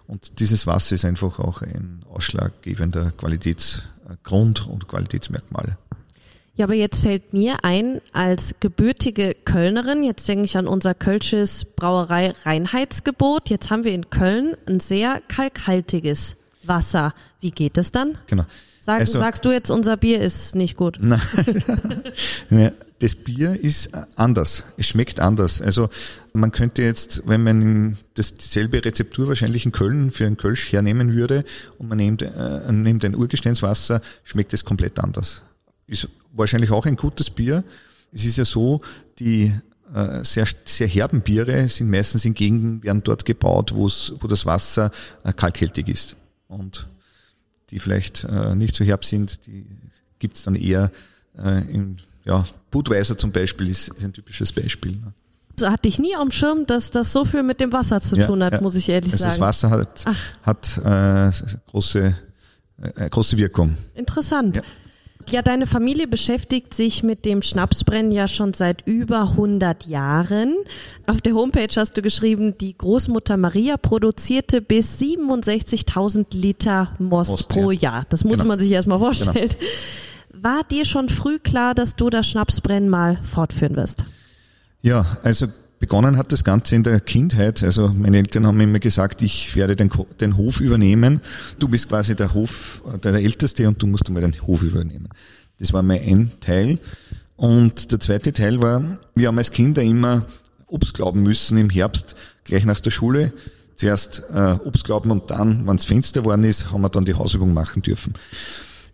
[0.06, 5.76] Und dieses Wasser ist einfach auch ein ausschlaggebender Qualitätsgrund und Qualitätsmerkmal.
[6.56, 11.64] Ja, aber jetzt fällt mir ein, als gebürtige Kölnerin, jetzt denke ich an unser Kölsches
[11.64, 13.48] Brauerei Reinheitsgebot.
[13.48, 17.14] Jetzt haben wir in Köln ein sehr kalkhaltiges Wasser.
[17.40, 18.18] Wie geht es dann?
[18.26, 18.44] Genau.
[18.78, 20.98] Sag, also, sagst du jetzt, unser Bier ist nicht gut?
[21.00, 21.20] Nein.
[23.00, 24.64] das Bier ist anders.
[24.76, 25.62] Es schmeckt anders.
[25.62, 25.88] Also
[26.32, 31.14] man könnte jetzt, wenn man das dieselbe Rezeptur wahrscheinlich in Köln für ein Kölsch hernehmen
[31.14, 31.44] würde
[31.78, 35.42] und man nimmt, äh, nimmt ein Urgesteinswasser, schmeckt es komplett anders.
[35.86, 37.64] Ist wahrscheinlich auch ein gutes Bier.
[38.12, 38.82] Es ist ja so,
[39.18, 39.54] die
[39.94, 44.44] äh, sehr, sehr herben Biere sind meistens in Gegenden, werden dort gebaut, wo wo das
[44.44, 44.90] Wasser
[45.24, 46.16] äh, kalkhaltig ist.
[46.48, 46.86] Und
[47.70, 49.64] die vielleicht äh, nicht so herb sind, die
[50.18, 50.90] gibt's dann eher
[51.38, 54.92] äh, in ja, Budweiser zum Beispiel ist, ist ein typisches Beispiel.
[54.92, 55.12] Ne?
[55.52, 58.26] Also hatte ich nie am Schirm, dass das so viel mit dem Wasser zu ja,
[58.26, 58.60] tun hat, ja.
[58.60, 59.32] muss ich ehrlich also sagen.
[59.32, 60.04] Das Wasser hat,
[60.42, 62.16] hat äh, große,
[62.96, 63.76] äh, große Wirkung.
[63.94, 64.56] Interessant.
[64.56, 64.62] Ja.
[65.28, 70.56] Ja, deine Familie beschäftigt sich mit dem Schnapsbrennen ja schon seit über 100 Jahren.
[71.06, 77.48] Auf der Homepage hast du geschrieben, die Großmutter Maria produzierte bis 67.000 Liter Most, Most
[77.48, 77.80] pro ja.
[77.80, 78.06] Jahr.
[78.08, 78.48] Das muss genau.
[78.48, 79.34] man sich erstmal vorstellen.
[79.34, 79.70] Genau.
[80.42, 84.06] War dir schon früh klar, dass du das Schnapsbrennen mal fortführen wirst?
[84.80, 85.48] Ja, also
[85.78, 87.62] begonnen hat das Ganze in der Kindheit.
[87.62, 91.20] Also meine Eltern haben immer gesagt, ich werde den, den Hof übernehmen.
[91.58, 95.10] Du bist quasi der Hof, der, der Älteste und du musst einmal den Hof übernehmen.
[95.58, 96.78] Das war mein ein Teil.
[97.36, 100.24] Und der zweite Teil war, wir haben als Kinder immer
[100.68, 103.34] Obst glauben müssen im Herbst, gleich nach der Schule.
[103.74, 107.14] Zuerst äh, Obst glauben und dann, wenn es Fenster geworden ist, haben wir dann die
[107.14, 108.14] Hausübung machen dürfen.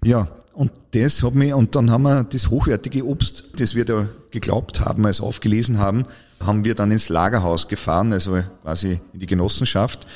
[0.02, 4.08] Ja, und das hat mich, und dann haben wir das hochwertige Obst, das wir da
[4.30, 6.06] geglaubt haben, als aufgelesen haben,
[6.42, 10.06] haben wir dann ins Lagerhaus gefahren, also quasi in die Genossenschaft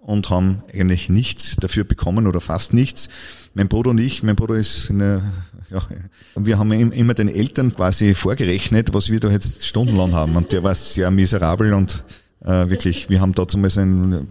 [0.00, 3.08] und haben eigentlich nichts dafür bekommen oder fast nichts.
[3.54, 5.20] Mein Bruder und ich, mein Bruder ist eine,
[5.68, 5.82] ja,
[6.36, 10.62] wir haben immer den Eltern quasi vorgerechnet, was wir da jetzt stundenlang haben und der
[10.62, 12.04] war sehr miserabel und
[12.44, 14.28] äh, wirklich, wir haben da zum Beispiel ein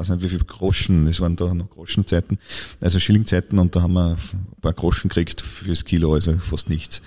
[0.00, 2.38] weiß nicht wie viel Groschen, es waren da noch Groschenzeiten,
[2.80, 7.02] also Schillingzeiten und da haben wir ein paar Groschen gekriegt fürs Kilo, also fast nichts.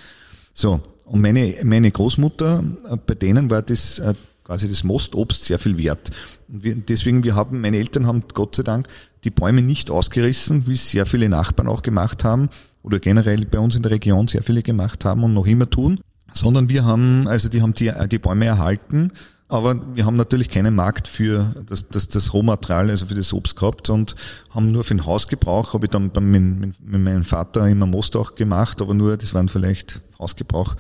[0.54, 5.58] So, und meine, meine Großmutter, äh, bei denen war das äh, quasi das Mostobst sehr
[5.58, 6.12] viel wert.
[6.48, 8.88] Und wir, deswegen, wir haben, meine Eltern haben Gott sei Dank
[9.24, 12.50] die Bäume nicht ausgerissen, wie es sehr viele Nachbarn auch gemacht haben
[12.84, 16.00] oder generell bei uns in der Region sehr viele gemacht haben und noch immer tun,
[16.34, 19.12] sondern wir haben, also die haben die, die Bäume erhalten
[19.48, 23.56] aber wir haben natürlich keinen Markt für das, das, das Rohmaterial, also für das Obst
[23.56, 24.16] gehabt und
[24.50, 28.16] haben nur für den Hausgebrauch, habe ich dann mit, mit, mit meinem Vater immer Most
[28.16, 30.76] auch gemacht, aber nur, das waren vielleicht Hausgebrauch,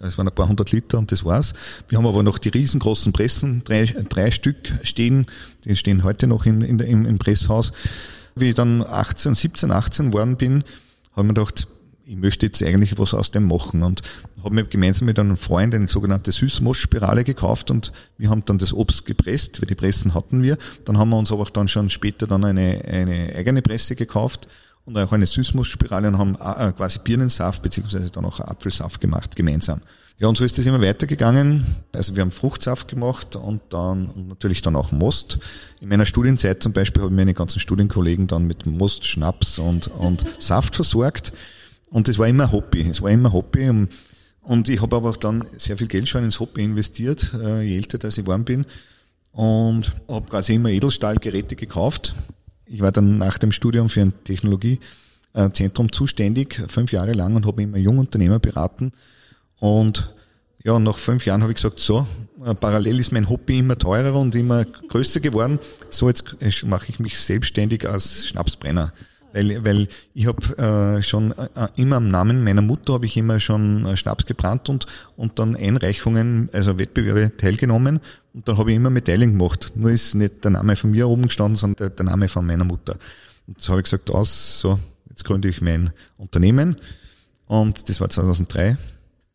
[0.00, 1.54] es waren ein paar hundert Liter und das war's.
[1.88, 5.26] Wir haben aber noch die riesengroßen Pressen, drei, drei Stück stehen,
[5.64, 7.72] die stehen heute noch in, in im, im Presshaus.
[8.36, 10.62] Wie ich dann 18, 17, 18 worden bin,
[11.12, 11.66] habe ich mir gedacht,
[12.08, 14.00] ich möchte jetzt eigentlich was aus dem machen und
[14.42, 18.72] habe mir gemeinsam mit einem Freund eine sogenannte Süßmoschspirale gekauft und wir haben dann das
[18.72, 20.56] Obst gepresst, weil die Pressen hatten wir.
[20.86, 24.48] Dann haben wir uns aber auch dann schon später dann eine, eine eigene Presse gekauft
[24.86, 29.82] und auch eine Süßmoschspirale und haben äh, quasi Birnensaft beziehungsweise dann auch Apfelsaft gemacht gemeinsam.
[30.18, 31.64] Ja, und so ist es immer weitergegangen.
[31.94, 35.38] Also wir haben Fruchtsaft gemacht und dann natürlich dann auch Most.
[35.80, 39.88] In meiner Studienzeit zum Beispiel habe ich meine ganzen Studienkollegen dann mit Most, Schnaps und,
[39.88, 41.34] und Saft versorgt.
[41.90, 42.88] Und das war immer Hobby.
[42.88, 43.68] Es war immer Hobby.
[44.42, 47.76] Und ich habe aber auch dann sehr viel Geld schon ins Hobby investiert, äh, je
[47.76, 48.66] älter dass ich geworden bin.
[49.32, 52.14] Und habe quasi immer Edelstahlgeräte gekauft.
[52.66, 57.62] Ich war dann nach dem Studium für ein Technologiezentrum zuständig, fünf Jahre lang und habe
[57.62, 58.92] immer Jungunternehmer beraten
[59.58, 60.14] und
[60.64, 62.06] ja, nach fünf Jahren habe ich gesagt, so,
[62.44, 65.58] äh, parallel ist mein Hobby immer teurer und immer größer geworden.
[65.88, 66.24] So, jetzt
[66.64, 68.92] mache ich mich selbstständig als Schnapsbrenner.
[69.32, 73.40] Weil, weil ich habe äh, schon äh, immer am Namen meiner Mutter habe ich immer
[73.40, 74.86] schon äh, Schnaps gebrannt und,
[75.16, 78.00] und dann Einreichungen, also Wettbewerbe teilgenommen
[78.32, 79.72] und dann habe ich immer Medaillen gemacht.
[79.74, 82.64] Nur ist nicht der Name von mir oben gestanden, sondern der, der Name von meiner
[82.64, 82.96] Mutter.
[83.46, 84.78] Und so habe ich gesagt, aus, so,
[85.10, 86.76] jetzt gründe ich mein Unternehmen
[87.46, 88.78] und das war 2003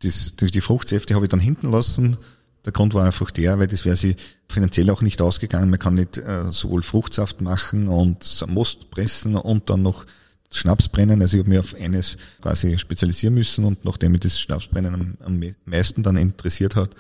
[0.04, 2.18] das, die Fruchtsäfte habe ich dann hinten lassen.
[2.66, 4.16] Der Grund war einfach der, weil das wäre sie
[4.48, 5.70] finanziell auch nicht ausgegangen.
[5.70, 10.06] Man kann nicht äh, sowohl Fruchtsaft machen und Most pressen und dann noch
[10.50, 11.22] Schnaps brennen.
[11.22, 15.18] Also ich habe mich auf eines quasi spezialisieren müssen und nachdem mich das Schnapsbrennen am,
[15.26, 16.92] am meisten dann interessiert hat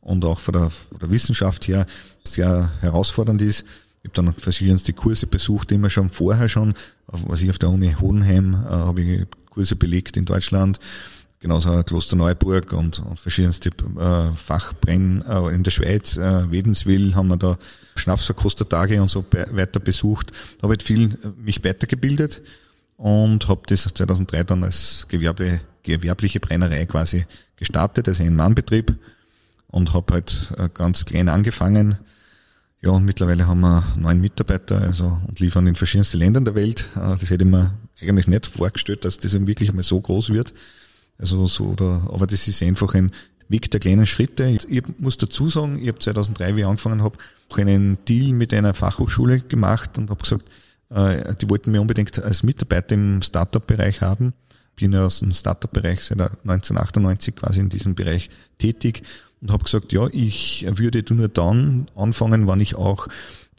[0.00, 1.86] und auch von der, von der Wissenschaft her
[2.24, 3.64] sehr herausfordernd ist,
[4.02, 6.74] ich habe dann verschiedenste Kurse besucht, immer schon vorher schon,
[7.06, 10.78] was ich auf der Uni Hohenheim äh, habe ich Kurse belegt in Deutschland
[11.40, 17.36] genauso Klosterneuburg und, und verschiedenste äh, Fachbrenn äh, in der Schweiz, äh, Wedenswil haben wir
[17.36, 17.58] da
[17.96, 20.32] Schnapsverkostertage und so weiter besucht.
[20.62, 22.42] Habe halt viel äh, mich weitergebildet
[22.96, 28.94] und habe das 2003 dann als Gewerbe, gewerbliche Brennerei quasi gestartet, also ein Mannbetrieb
[29.68, 31.98] und habe halt äh, ganz klein angefangen.
[32.82, 36.88] Ja, und mittlerweile haben wir neun Mitarbeiter also und liefern in verschiedenste Ländern der Welt.
[36.96, 40.52] Äh, das hätte ich mir eigentlich nicht vorgestellt, dass das wirklich einmal so groß wird.
[41.18, 43.10] Also so, oder, aber das ist einfach ein
[43.48, 44.56] Weg der kleinen Schritte.
[44.68, 47.16] Ich muss dazu sagen, ich habe 2003, wie ich angefangen habe,
[47.48, 50.48] auch einen Deal mit einer Fachhochschule gemacht und habe gesagt,
[50.90, 54.32] äh, die wollten mir unbedingt als Mitarbeiter im Startup-Bereich haben.
[54.74, 59.02] Bin ja aus dem Startup-Bereich seit 1998 quasi in diesem Bereich tätig
[59.40, 63.06] und habe gesagt, ja, ich würde nur dann anfangen, wann ich auch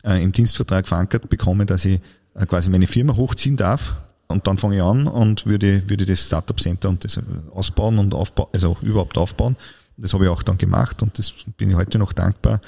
[0.04, 2.02] äh, im Dienstvertrag verankert bekomme, dass ich
[2.36, 3.96] äh, quasi meine Firma hochziehen darf
[4.28, 7.20] und dann fange ich an und würde, würde das Startup Center und das
[7.52, 9.56] ausbauen und aufbauen, also überhaupt aufbauen.
[9.96, 12.62] Das habe ich auch dann gemacht und das bin ich heute noch dankbar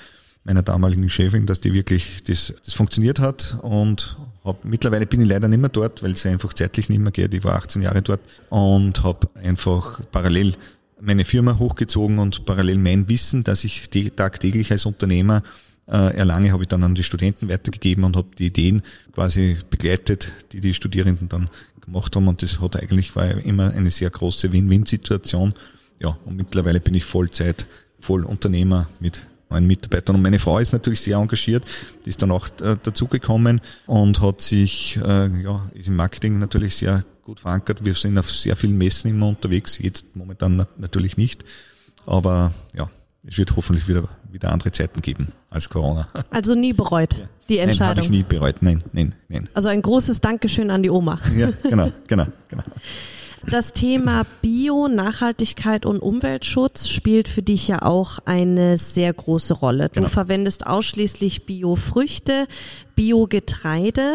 [0.43, 5.27] meiner damaligen Chefin, dass die wirklich das, das funktioniert hat und hab, mittlerweile bin ich
[5.27, 7.33] leider nicht mehr dort, weil es einfach zeitlich nicht mehr geht.
[7.33, 10.55] Ich war 18 Jahre dort und habe einfach parallel
[11.01, 15.43] meine Firma hochgezogen und parallel mein Wissen, dass ich tagtäglich als Unternehmer
[15.89, 20.59] erlange, habe ich dann an die Studenten weitergegeben und habe die Ideen quasi begleitet, die
[20.59, 21.49] die Studierenden dann
[21.81, 22.27] gemacht haben.
[22.27, 25.53] Und das hat eigentlich war immer eine sehr große Win-Win-Situation.
[25.99, 27.67] Ja, und mittlerweile bin ich Vollzeit,
[27.99, 30.15] voll Unternehmer mit meinen Mitarbeitern.
[30.15, 31.65] Und meine Frau ist natürlich sehr engagiert,
[32.05, 36.75] die ist dann auch äh, dazugekommen und hat sich, äh, ja, ist im Marketing natürlich
[36.75, 37.83] sehr gut verankert.
[37.83, 41.43] Wir sind auf sehr vielen Messen immer unterwegs, jetzt momentan natürlich nicht.
[42.05, 42.89] Aber ja,
[43.29, 46.07] es wird hoffentlich wieder, wieder andere Zeiten geben als Corona.
[46.31, 47.25] Also nie bereut, ja.
[47.47, 47.79] die Entscheidung.
[47.79, 48.61] Nein, habe ich nie bereut.
[48.61, 49.49] Nein, nein, nein.
[49.53, 51.19] Also ein großes Dankeschön an die Oma.
[51.37, 52.63] Ja, genau, genau, genau.
[53.45, 59.89] Das Thema Bio, Nachhaltigkeit und Umweltschutz spielt für dich ja auch eine sehr große Rolle.
[59.89, 60.09] Du genau.
[60.09, 62.47] verwendest ausschließlich Biofrüchte,
[62.95, 64.13] Biogetreide.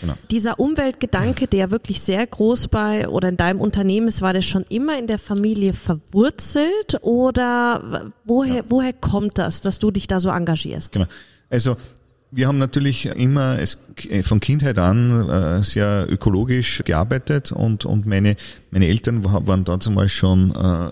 [0.00, 0.14] Genau.
[0.30, 4.64] Dieser Umweltgedanke, der wirklich sehr groß bei oder in deinem Unternehmen ist, war der schon
[4.68, 8.62] immer in der Familie verwurzelt oder woher, ja.
[8.68, 10.92] woher kommt das, dass du dich da so engagierst?
[10.92, 11.06] Genau.
[11.48, 11.76] Also
[12.36, 18.36] wir haben natürlich immer äh, von Kindheit an äh, sehr ökologisch gearbeitet und, und meine,
[18.70, 20.90] meine Eltern waren damals schon, äh,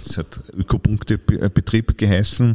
[0.00, 2.54] es hat Ökopunktebetrieb geheißen.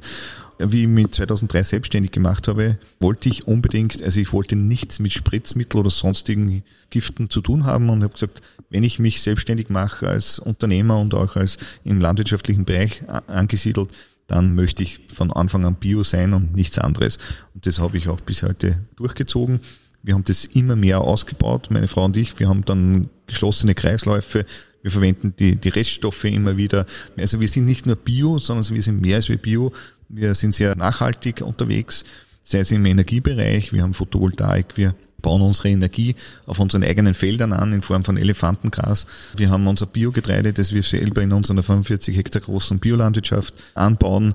[0.64, 5.12] Wie ich mich 2003 selbstständig gemacht habe, wollte ich unbedingt, also ich wollte nichts mit
[5.12, 10.08] Spritzmittel oder sonstigen Giften zu tun haben und habe gesagt, wenn ich mich selbstständig mache
[10.08, 13.90] als Unternehmer und auch als im landwirtschaftlichen Bereich angesiedelt,
[14.32, 17.18] dann möchte ich von Anfang an Bio sein und nichts anderes.
[17.54, 19.60] Und das habe ich auch bis heute durchgezogen.
[20.04, 22.40] Wir haben das immer mehr ausgebaut, meine Frau und ich.
[22.40, 24.46] Wir haben dann geschlossene Kreisläufe.
[24.82, 26.86] Wir verwenden die, die Reststoffe immer wieder.
[27.18, 29.74] Also wir sind nicht nur Bio, sondern wir sind mehr als wir Bio.
[30.08, 32.06] Wir sind sehr nachhaltig unterwegs,
[32.46, 33.74] sei es im Energiebereich.
[33.74, 34.78] Wir haben Photovoltaik.
[34.78, 39.06] Wir bauen unsere Energie auf unseren eigenen Feldern an in Form von Elefantengras.
[39.36, 44.34] Wir haben unser Biogetreide, das wir selber in unserer 45 Hektar großen Biolandwirtschaft anbauen.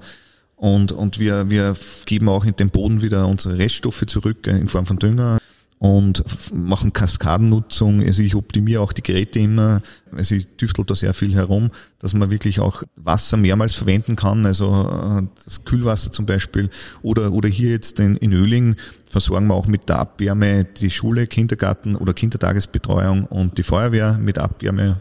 [0.56, 4.86] Und, und wir, wir geben auch in den Boden wieder unsere Reststoffe zurück in Form
[4.86, 5.38] von Dünger
[5.78, 8.02] und machen Kaskadennutzung.
[8.02, 9.82] Also ich optimiere auch die Geräte immer.
[10.10, 14.46] Also ich düftel da sehr viel herum, dass man wirklich auch Wasser mehrmals verwenden kann.
[14.46, 16.70] Also äh, das Kühlwasser zum Beispiel.
[17.02, 21.26] Oder, oder hier jetzt in, in Öling versorgen wir auch mit der Abwärme die Schule,
[21.26, 25.00] Kindergarten oder Kindertagesbetreuung und die Feuerwehr mit Abwärme,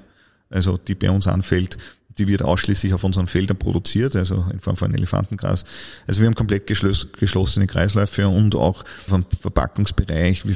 [0.49, 1.77] also die bei uns anfällt
[2.17, 5.65] die wird ausschließlich auf unseren Feldern produziert, also in Form von Elefantengras.
[6.07, 10.55] Also wir haben komplett geschlossene Kreisläufe und auch vom Verpackungsbereich, wir,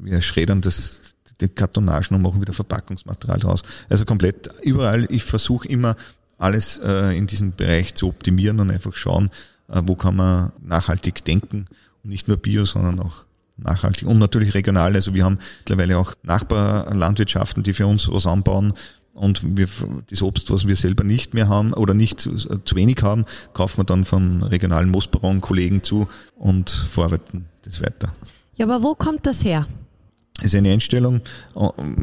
[0.00, 3.62] wir schreddern das, die Kartonagen und machen wieder Verpackungsmaterial draus.
[3.88, 5.96] Also komplett überall, ich versuche immer
[6.38, 9.30] alles äh, in diesem Bereich zu optimieren und einfach schauen,
[9.68, 11.66] äh, wo kann man nachhaltig denken
[12.02, 13.24] und nicht nur Bio, sondern auch
[13.56, 14.94] nachhaltig und natürlich regional.
[14.94, 18.74] Also wir haben mittlerweile auch Nachbarlandwirtschaften, die für uns was anbauen
[19.16, 19.66] und wir,
[20.10, 23.24] das Obst, was wir selber nicht mehr haben oder nicht zu, zu wenig haben,
[23.54, 28.14] kaufen wir dann von regionalen Moosbauern-Kollegen zu und verarbeiten das weiter.
[28.56, 29.66] Ja, aber wo kommt das her?
[30.36, 31.22] Das ist eine Einstellung.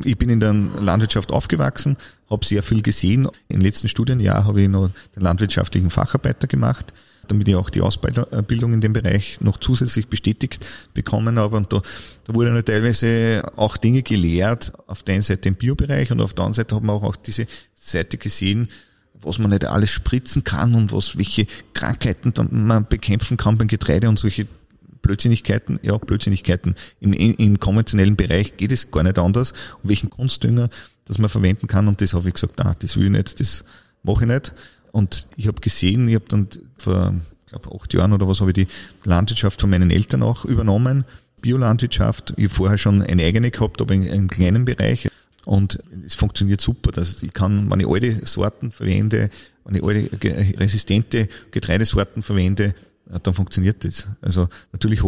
[0.04, 1.98] Ich bin in der Landwirtschaft aufgewachsen,
[2.30, 3.28] habe sehr viel gesehen.
[3.48, 6.94] Im letzten Studienjahr habe ich noch den landwirtschaftlichen Facharbeiter gemacht
[7.28, 11.58] damit ich auch die Ausbildung in dem Bereich noch zusätzlich bestätigt bekommen habe.
[11.58, 11.82] Und da,
[12.26, 16.46] da wurden teilweise auch Dinge gelehrt, auf der einen Seite im Biobereich und auf der
[16.46, 18.70] anderen Seite hat man auch, auch diese Seite gesehen,
[19.22, 24.10] was man nicht alles spritzen kann und was, welche Krankheiten man bekämpfen kann beim Getreide
[24.10, 24.48] und solche
[25.04, 26.76] Blödsinnigkeiten, ja, Blödsinnigkeiten.
[27.00, 29.52] Im, im konventionellen Bereich geht es gar nicht anders.
[29.84, 30.70] Und welchen Kunstdünger,
[31.06, 31.88] das man verwenden kann.
[31.88, 33.64] Und das habe ich gesagt, ah, das will ich nicht, das
[34.02, 34.54] mache ich nicht.
[34.94, 37.14] Und ich habe gesehen, ich habe dann vor
[37.54, 38.68] glaube, acht Jahren oder was habe ich die
[39.04, 41.06] Landwirtschaft von meinen Eltern auch übernommen.
[41.42, 42.34] Biolandwirtschaft.
[42.38, 45.10] Ich habe vorher schon eine eigene gehabt, aber in einem kleinen Bereich.
[45.46, 46.92] Und es funktioniert super.
[46.92, 49.30] Das, ich kann, wenn ich alte Sorten verwende,
[49.66, 50.10] wenn ich alte
[50.60, 52.74] resistente Getreidesorten verwende,
[53.06, 54.08] dann funktioniert das.
[54.22, 55.02] Also natürlich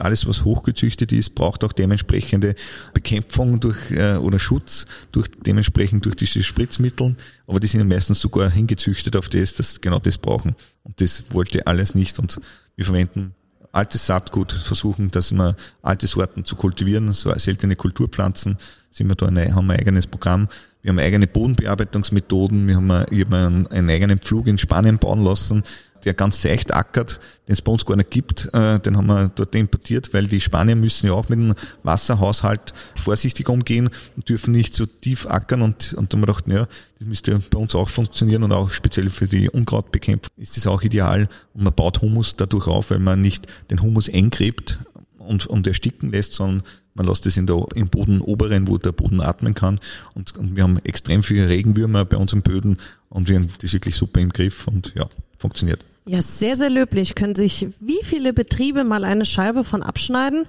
[0.00, 2.54] alles, was hochgezüchtet ist, braucht auch dementsprechende
[2.94, 7.16] Bekämpfung durch äh, oder Schutz durch dementsprechend durch diese Spritzmittel.
[7.46, 10.54] Aber die sind meistens sogar hingezüchtet auf das, dass genau das brauchen.
[10.84, 12.18] Und das wollte alles nicht.
[12.18, 12.40] Und
[12.76, 13.34] wir verwenden
[13.72, 18.58] altes Saatgut, versuchen, dass wir alte Sorten zu kultivieren, so seltene Kulturpflanzen.
[18.90, 20.48] Sind wir da ein, haben wir ein eigenes Programm.
[20.82, 22.66] Wir haben eigene Bodenbearbeitungsmethoden.
[22.66, 25.64] Wir haben, einen, einen eigenen Pflug in Spanien bauen lassen
[26.04, 28.48] der ganz seicht ackert, den es bei uns gar nicht gibt.
[28.52, 32.74] Äh, den haben wir dort importiert, weil die Spanier müssen ja auch mit dem Wasserhaushalt
[32.94, 35.62] vorsichtig umgehen und dürfen nicht so tief ackern.
[35.62, 38.72] Und, und da haben wir gedacht, naja, das müsste bei uns auch funktionieren und auch
[38.72, 41.28] speziell für die Unkrautbekämpfung ist das auch ideal.
[41.54, 44.78] Und man baut Humus dadurch auf, weil man nicht den Humus eingräbt
[45.18, 46.62] und, und ersticken lässt, sondern
[46.94, 49.80] man lässt es in der, im Boden oberen, wo der Boden atmen kann.
[50.14, 53.96] Und, und wir haben extrem viele Regenwürmer bei unseren Böden und wir haben das wirklich
[53.96, 55.08] super im Griff und ja,
[55.38, 55.84] funktioniert.
[56.06, 57.14] Ja, sehr, sehr löblich.
[57.14, 60.44] Können sich wie viele Betriebe mal eine Scheibe von abschneiden?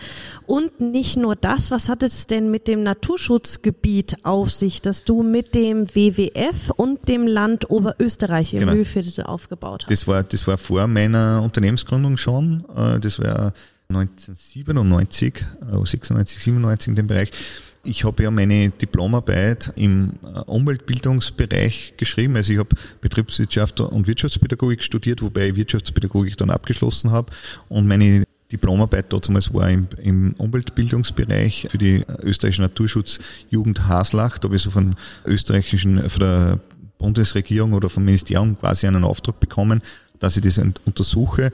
[0.47, 5.23] Und nicht nur das, was hat es denn mit dem Naturschutzgebiet auf sich, das du
[5.23, 8.73] mit dem WWF und dem Land Oberösterreich im genau.
[8.73, 9.91] Mühlviertel aufgebaut hast?
[9.91, 12.65] Das war, das war vor meiner Unternehmensgründung schon.
[12.75, 13.53] Äh, das war
[13.89, 15.45] 1997,
[15.83, 17.31] 96, 97 in dem Bereich.
[17.83, 22.35] Ich habe ja meine Diplomarbeit im äh, Umweltbildungsbereich geschrieben.
[22.35, 27.31] Also ich habe Betriebswirtschaft und Wirtschaftspädagogik studiert, wobei ich Wirtschaftspädagogik dann abgeschlossen habe.
[27.69, 34.37] Und meine Diplomarbeit damals war im, im Umweltbildungsbereich für die österreichische Naturschutzjugend Haslach.
[34.37, 36.59] Da habe ich so von österreichischen, von der
[36.99, 39.81] Bundesregierung oder vom Ministerium quasi einen Auftrag bekommen,
[40.19, 41.51] dass ich das untersuche.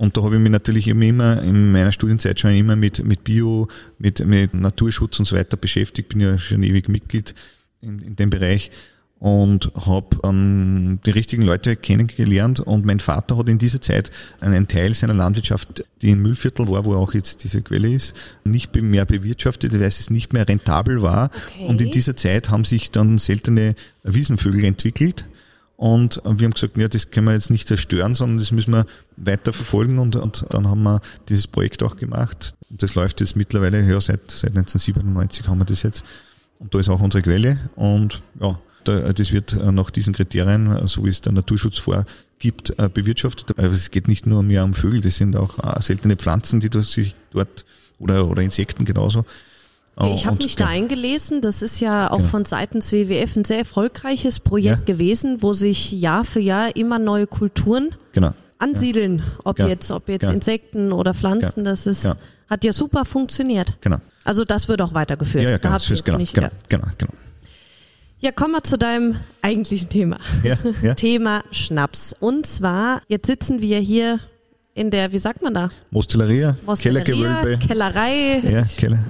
[0.00, 3.68] Und da habe ich mich natürlich immer in meiner Studienzeit schon immer mit, mit Bio,
[3.98, 7.34] mit, mit Naturschutz und so weiter beschäftigt, bin ja schon ewig Mitglied
[7.82, 8.70] in, in dem Bereich
[9.18, 14.10] und habe ähm, die richtigen Leute kennengelernt und mein Vater hat in dieser Zeit
[14.40, 18.74] einen Teil seiner Landwirtschaft, die in Müllviertel war, wo auch jetzt diese Quelle ist, nicht
[18.74, 21.30] mehr bewirtschaftet, weil es nicht mehr rentabel war.
[21.52, 21.66] Okay.
[21.66, 25.26] Und in dieser Zeit haben sich dann seltene Wiesenvögel entwickelt
[25.80, 28.84] und wir haben gesagt, ja, das können wir jetzt nicht zerstören, sondern das müssen wir
[29.16, 29.98] weiter verfolgen.
[29.98, 32.52] Und, und dann haben wir dieses Projekt auch gemacht.
[32.68, 36.04] Das läuft jetzt mittlerweile, ja, seit, seit 1997 haben wir das jetzt.
[36.58, 37.56] Und da ist auch unsere Quelle.
[37.76, 42.90] Und ja, da, das wird nach diesen Kriterien, so wie es der Naturschutz vorgibt, äh,
[42.92, 43.58] bewirtschaftet.
[43.58, 46.68] Aber es geht nicht nur mehr um Vögel, das sind auch äh, seltene Pflanzen, die
[46.82, 47.64] sich dort
[47.98, 49.24] oder, oder Insekten genauso
[49.96, 51.40] Oh, ich habe mich da eingelesen.
[51.42, 52.28] Das ist ja auch genau.
[52.28, 54.94] von seitens WWF ein sehr erfolgreiches Projekt ja.
[54.94, 58.32] gewesen, wo sich Jahr für Jahr immer neue Kulturen genau.
[58.58, 59.68] ansiedeln, ob Ja.
[59.68, 60.30] jetzt, ob jetzt Ja.
[60.30, 62.08] Insekten oder Pflanzen, das ist,
[62.48, 63.76] hat ja super funktioniert.
[63.82, 63.98] Genau.
[64.24, 65.44] Also das wird auch weitergeführt.
[65.44, 65.74] Ja, ja, Da genau.
[65.74, 66.52] das ist- genau, nicht, genau, ja.
[66.68, 67.12] genau, genau.
[68.20, 70.18] ja, kommen wir zu deinem eigentlichen Thema.
[70.96, 72.14] Thema Schnaps.
[72.20, 74.20] Und zwar, jetzt sitzen wir hier
[74.74, 75.70] in der, wie sagt man da?
[75.90, 77.58] Mostelleria, Kellergewölbe.
[77.58, 78.38] Kellerei.
[78.48, 79.00] Ja, Keller.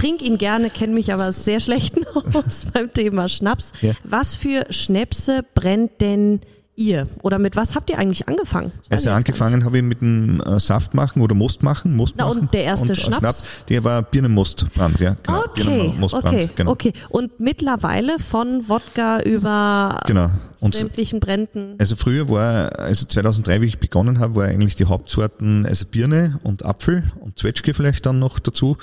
[0.00, 1.94] Trink ihn gerne, kenne mich aber sehr schlecht
[2.34, 3.72] aus beim Thema Schnaps.
[3.82, 3.92] Ja.
[4.04, 6.40] Was für Schnäpse brennt denn
[6.74, 7.06] ihr?
[7.22, 8.72] Oder mit was habt ihr eigentlich angefangen?
[8.88, 11.94] Also angefangen habe ich mit dem äh, Saft machen oder Most machen.
[11.94, 12.48] Most Na, und machen.
[12.52, 13.64] der erste äh, Schnaps?
[13.68, 15.16] Der war Birnenmostbrand, ja.
[15.22, 15.44] Genau.
[15.44, 16.70] Okay, okay, genau.
[16.70, 16.92] okay.
[17.10, 20.30] Und mittlerweile von Wodka über Genau.
[20.60, 21.76] Und sämtlichen Bränden.
[21.78, 26.38] Also früher war, also 2003, wie ich begonnen habe, war eigentlich die Hauptsorten, also Birne
[26.42, 28.76] und Apfel und Zwetschge vielleicht dann noch dazu.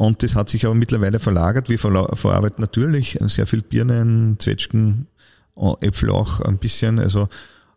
[0.00, 1.68] Und das hat sich aber mittlerweile verlagert.
[1.68, 5.08] Wir verarbeiten natürlich sehr viel Birnen, Zwetschgen,
[5.58, 7.28] äh, Äpfel auch ein bisschen, also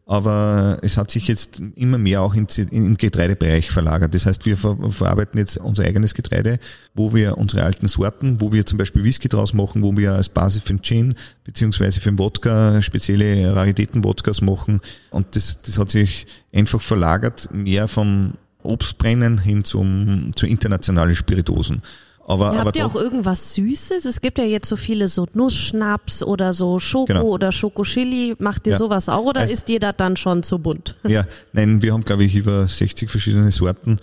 [0.06, 4.16] aber es hat sich jetzt immer mehr auch im Getreidebereich verlagert.
[4.16, 6.60] Das heißt, wir ver verarbeiten jetzt unser eigenes Getreide,
[6.94, 10.30] wo wir unsere alten Sorten, wo wir zum Beispiel Whisky draus machen, wo wir als
[10.30, 14.80] Basis für den Gin beziehungsweise für den Wodka spezielle Raritäten-Wodkas machen.
[15.10, 21.82] Und das, das hat sich einfach verlagert, mehr vom Obstbrennen hin zum, zu internationalen Spiritosen.
[22.26, 24.06] Aber, Ja, aber habt ihr auch irgendwas Süßes?
[24.06, 27.24] Es gibt ja jetzt so viele so Nussschnaps oder so Schoko Genau.
[27.26, 28.36] oder Schokochili.
[28.40, 28.78] Macht ihr Ja.
[28.80, 30.96] sowas auch oder Also- ist dir das dann schon zu bunt?
[31.08, 33.98] Ja, nein, wir haben, glaube ich, über 60 verschiedene Sorten.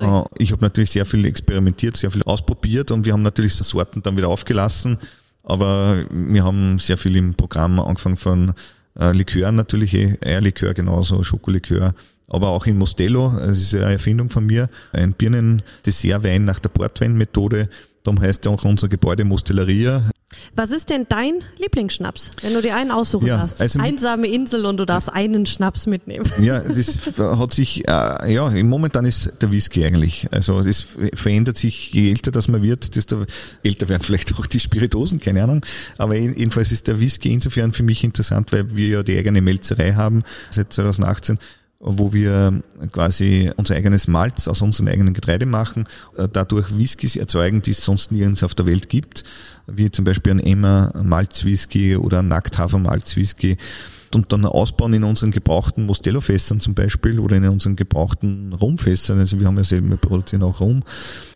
[0.00, 3.64] Äh, Ich habe natürlich sehr viel experimentiert, sehr viel ausprobiert und wir haben natürlich die
[3.64, 4.98] Sorten dann wieder aufgelassen.
[5.42, 8.54] Aber wir haben sehr viel im Programm angefangen von
[8.98, 11.94] äh, Likören natürlich, eh, Eierlikör genauso, Schokolikör,
[12.34, 17.68] aber auch in Mostello, das ist eine Erfindung von mir, ein Birnen-Dessertwein nach der Portwein-Methode.
[18.02, 20.10] Darum heißt ja auch unser Gebäude Mostelleria.
[20.56, 23.60] Was ist denn dein Lieblingsschnaps, wenn du dir einen aussuchen Ja, darst?
[23.60, 26.26] also Einsame Insel und du darfst einen Schnaps mitnehmen.
[26.40, 30.26] Ja, das hat sich, äh, ja, momentan ist der Whisky eigentlich.
[30.32, 33.24] Also es verändert sich, je älter das man wird, desto
[33.62, 35.64] älter werden vielleicht auch die Spiritosen, keine Ahnung.
[35.98, 39.92] Aber jedenfalls ist der Whisky insofern für mich interessant, weil wir ja die eigene Melzerei
[39.92, 41.38] haben seit 2018
[41.84, 47.60] wo wir quasi unser eigenes Malz aus unserem eigenen Getreide machen, äh, dadurch Whiskys erzeugen,
[47.60, 49.22] die es sonst nirgends auf der Welt gibt,
[49.66, 53.58] wie zum Beispiel ein Emmer Malzwhisky oder ein Nackthafer Malzwhisky
[54.14, 59.18] und dann ausbauen in unseren gebrauchten Mostello-Fässern zum Beispiel oder in unseren gebrauchten Rumfässern.
[59.18, 60.82] Also wir haben ja selber, wir produzieren auch Rum.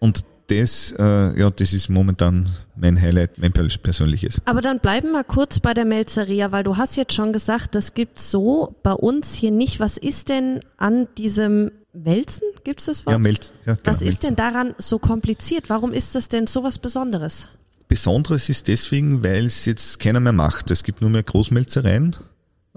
[0.01, 4.41] Und das, äh, ja, das ist momentan mein Highlight, mein pers- persönliches.
[4.45, 7.95] Aber dann bleiben wir kurz bei der Melzeria, weil du hast jetzt schon gesagt, das
[7.95, 9.79] gibt's so bei uns hier nicht.
[9.81, 12.43] Was ist denn an diesem Melzen?
[12.65, 13.13] Gibt's das Wort?
[13.15, 14.21] Ja, Melz, ja, genau, Was ist Melzen.
[14.23, 15.69] denn daran so kompliziert?
[15.71, 17.49] Warum ist das denn so was Besonderes?
[17.89, 20.71] Besonderes ist deswegen, weil es jetzt keiner mehr macht.
[20.71, 22.17] Es gibt nur mehr Großmelzereien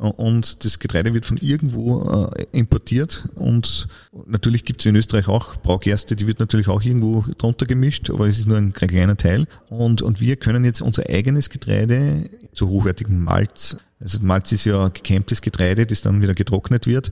[0.09, 3.87] und das Getreide wird von irgendwo äh, importiert und
[4.25, 8.27] natürlich gibt es in Österreich auch Braugerste, die wird natürlich auch irgendwo drunter gemischt, aber
[8.27, 12.67] es ist nur ein kleiner Teil und, und wir können jetzt unser eigenes Getreide zu
[12.67, 17.11] hochwertigem Malz, also Malz ist ja gekämmtes Getreide, das dann wieder getrocknet wird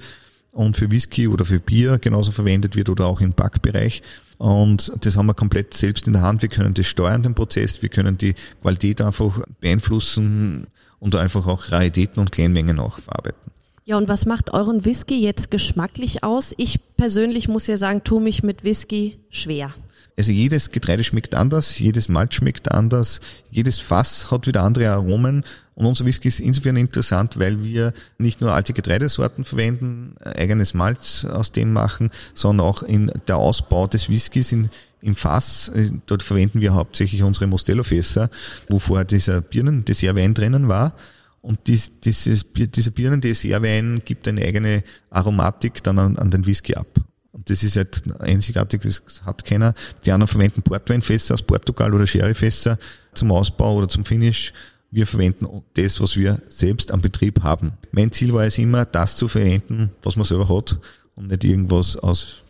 [0.51, 4.01] und für Whisky oder für Bier genauso verwendet wird oder auch im Backbereich.
[4.37, 6.41] Und das haben wir komplett selbst in der Hand.
[6.41, 7.81] Wir können das steuern, den Prozess.
[7.81, 10.67] Wir können die Qualität einfach beeinflussen
[10.99, 13.51] und einfach auch Raritäten und Kleinmengen auch verarbeiten.
[13.85, 16.53] Ja, und was macht euren Whisky jetzt geschmacklich aus?
[16.57, 19.71] Ich persönlich muss ja sagen, tue mich mit Whisky schwer.
[20.15, 25.45] Also jedes Getreide schmeckt anders, jedes Malz schmeckt anders, jedes Fass hat wieder andere Aromen
[25.75, 30.73] und unser Whisky ist insofern interessant, weil wir nicht nur alte Getreidesorten verwenden, äh, eigenes
[30.73, 34.69] Malz aus dem machen, sondern auch in der Ausbau des Whiskys in,
[35.01, 38.29] im Fass, äh, dort verwenden wir hauptsächlich unsere Mostello-Fässer,
[38.67, 40.95] wo vorher dieser Birnen-Dessertwein drinnen war.
[41.41, 46.87] Und dies, dieses, dieser Birnen-Dessertwein gibt eine eigene Aromatik dann an, an den Whisky ab.
[47.31, 49.73] Und das ist halt einzigartig, das hat keiner.
[50.05, 52.77] Die anderen verwenden Portweinfässer aus Portugal oder Sherryfässer
[53.13, 54.53] zum Ausbau oder zum Finish.
[54.91, 57.73] Wir verwenden das, was wir selbst am Betrieb haben.
[57.91, 60.79] Mein Ziel war es immer, das zu verwenden, was man selber hat
[61.15, 62.43] und nicht irgendwas aus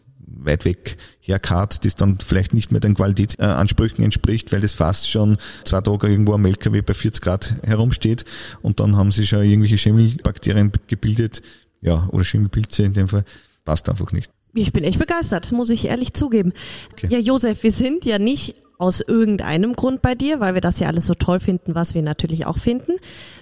[0.45, 5.37] weit weg herkarrt, das dann vielleicht nicht mehr den Qualitätsansprüchen entspricht, weil das fast schon
[5.65, 8.25] zwei Tage irgendwo am LKW bei 40 Grad herumsteht
[8.61, 11.41] und dann haben sie schon irgendwelche Schimmelbakterien gebildet,
[11.81, 13.23] ja, oder Schimmelpilze in dem Fall,
[13.65, 14.31] passt einfach nicht.
[14.53, 16.53] Ich bin echt begeistert, muss ich ehrlich zugeben.
[16.93, 17.07] Okay.
[17.09, 20.87] Ja, Josef, wir sind ja nicht aus irgendeinem Grund bei dir, weil wir das ja
[20.87, 22.93] alles so toll finden, was wir natürlich auch finden,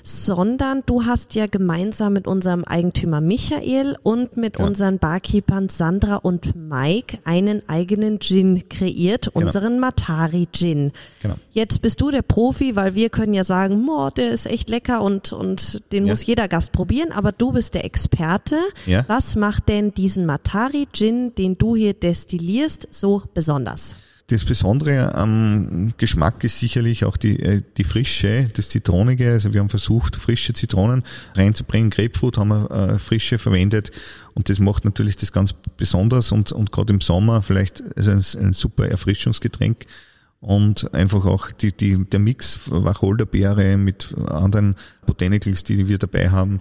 [0.04, 4.66] sondern du hast ja gemeinsam mit unserem Eigentümer Michael und mit Ja.
[4.66, 9.46] unseren Barkeepern Sandra und Mike einen eigenen Gin kreiert, Genau.
[9.46, 10.92] unseren Matari Gin.
[11.22, 11.36] Genau.
[11.52, 15.04] Jetzt bist du der Profi, weil wir können ja sagen, Mo, der ist echt lecker
[15.04, 16.14] und, und den Ja.
[16.14, 18.58] muss jeder Gast probieren, aber du bist der Experte.
[18.88, 19.06] Ja.
[19.08, 23.96] Was macht denn diesen Matari Gin, den du hier destillierst, so besonders?
[24.30, 29.32] Das Besondere am Geschmack ist sicherlich auch die, äh, die Frische, das Zitronige.
[29.32, 31.04] Also wir haben versucht, frische Zitronen
[31.36, 31.90] reinzubringen.
[31.90, 33.92] Grapefruit haben wir äh, frische verwendet
[34.34, 38.18] und das macht natürlich das ganz besonders und, und gerade im Sommer vielleicht also ein,
[38.18, 39.86] ein super Erfrischungsgetränk.
[40.40, 44.76] Und einfach auch die, die, der Mix Wacholderbeere mit anderen
[45.08, 46.60] Botanicals, die wir dabei haben,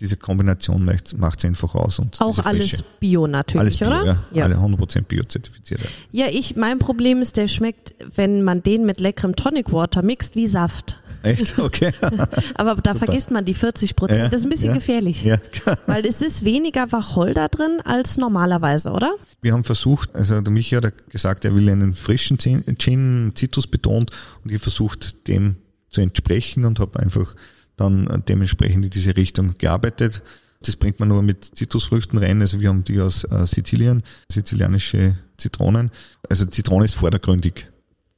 [0.00, 1.98] diese Kombination macht es einfach aus.
[1.98, 2.82] Und Auch alles.
[2.98, 4.24] Bio natürlich, alles Bio, oder?
[4.32, 5.80] Ja, alle 100% Bio-zertifiziert.
[6.10, 6.26] Ja.
[6.26, 10.34] Ja, ich, mein Problem ist, der schmeckt, wenn man den mit leckerem Tonic Water mixt,
[10.34, 10.96] wie Saft.
[11.22, 11.58] Echt?
[11.58, 11.92] Okay.
[12.54, 13.06] Aber da Super.
[13.06, 14.18] vergisst man die 40 Prozent.
[14.18, 15.22] Ja, das ist ein bisschen ja, gefährlich.
[15.22, 15.38] Ja.
[15.86, 19.14] Weil es ist weniger Wacholder drin als normalerweise, oder?
[19.40, 24.10] Wir haben versucht, also der Michi hat gesagt, er will einen frischen Gin, Zitrus betont
[24.44, 25.56] und ich versucht, dem
[25.90, 27.34] zu entsprechen und habe einfach
[27.76, 30.22] dann dementsprechend in diese Richtung gearbeitet.
[30.62, 32.40] Das bringt man nur mit Zitrusfrüchten rein.
[32.40, 35.90] Also wir haben die aus äh, Sizilien, sizilianische Zitronen.
[36.28, 37.68] Also Zitrone ist vordergründig,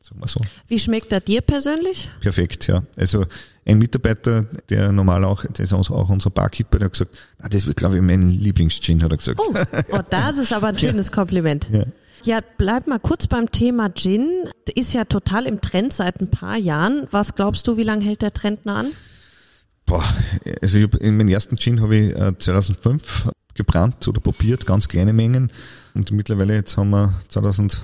[0.00, 0.40] sagen wir so.
[0.68, 2.08] Wie schmeckt er dir persönlich?
[2.20, 2.84] Perfekt, ja.
[2.96, 3.26] Also
[3.66, 7.66] ein Mitarbeiter, der normal auch, der ist auch unser Barkeeper, der hat gesagt, ah, das
[7.66, 9.40] wird glaube ich mein Lieblingsgin, hat er gesagt.
[9.40, 9.54] Oh,
[9.92, 11.68] oh das ist aber ein schönes Kompliment.
[11.72, 11.84] Ja.
[12.24, 14.28] Ja, bleib mal kurz beim Thema Gin.
[14.74, 17.06] Ist ja total im Trend seit ein paar Jahren.
[17.12, 18.88] Was glaubst du, wie lange hält der Trend noch an?
[19.88, 20.04] Boah,
[20.60, 24.86] also ich hab, in meinen ersten Gin habe ich äh, 2005 gebrannt oder probiert, ganz
[24.86, 25.50] kleine Mengen.
[25.94, 27.80] Und mittlerweile jetzt haben wir 2000,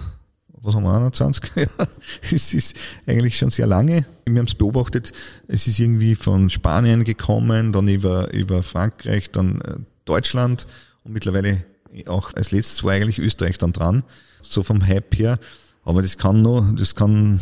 [0.61, 1.51] was haben wir, 21?
[1.57, 1.67] Ja,
[2.21, 2.77] es ist
[3.07, 4.05] eigentlich schon sehr lange.
[4.27, 5.13] Wir haben es beobachtet,
[5.49, 10.67] es ist irgendwie von Spanien gekommen, dann über, über Frankreich, dann äh, Deutschland
[11.05, 11.65] und mittlerweile
[12.07, 14.05] auch als letztes war eigentlich Österreich dann dran,
[14.43, 15.39] so vom Hype her.
[15.85, 17.41] Aber das kann noch, das kann,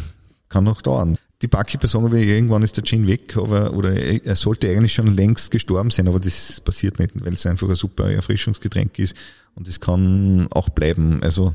[0.48, 1.18] kann noch dauern.
[1.42, 5.16] Die Barkeeper sagen aber, irgendwann ist der Gin weg, aber, oder er sollte eigentlich schon
[5.16, 9.16] längst gestorben sein, aber das passiert nicht, weil es einfach ein super Erfrischungsgetränk ist
[9.56, 11.20] und es kann auch bleiben.
[11.22, 11.54] Also,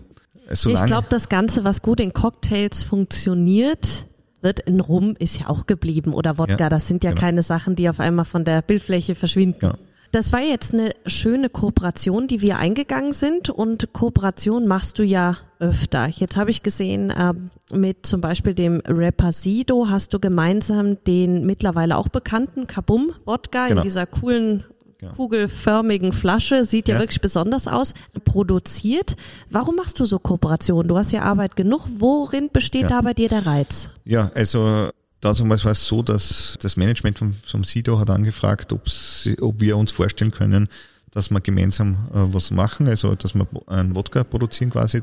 [0.52, 0.86] solange.
[0.86, 4.06] Ich glaube, das Ganze, was gut in Cocktails funktioniert,
[4.42, 6.58] wird in Rum ist ja auch geblieben oder Wodka.
[6.60, 7.22] Ja, das sind ja genau.
[7.22, 9.68] keine Sachen, die auf einmal von der Bildfläche verschwinden.
[9.68, 9.78] Ja.
[10.12, 15.38] Das war jetzt eine schöne Kooperation, die wir eingegangen sind und Kooperation machst du ja
[15.60, 16.08] öfter.
[16.08, 21.46] Jetzt habe ich gesehen, ähm, mit zum Beispiel dem Rapper Sido hast du gemeinsam den
[21.46, 23.82] mittlerweile auch bekannten Kabum Wodka Genau.
[23.82, 24.64] in dieser coolen
[25.00, 25.14] Genau.
[25.14, 27.02] kugelförmigen Flasche, sieht ja, Ja.
[27.02, 27.94] wirklich besonders aus,
[28.26, 29.16] produziert.
[29.52, 30.88] Warum machst du so Kooperationen?
[30.88, 31.82] Du hast ja Arbeit genug.
[32.00, 32.88] Worin besteht Ja.
[32.88, 33.92] da bei dir der Reiz?
[34.06, 34.90] Ja, also
[35.22, 39.62] damals war es so, dass das Management vom, vom Sido hat angefragt, ob, sie, ob
[39.62, 40.68] wir uns vorstellen können,
[41.12, 45.02] dass wir gemeinsam äh, was machen, also dass wir einen Wodka produzieren quasi.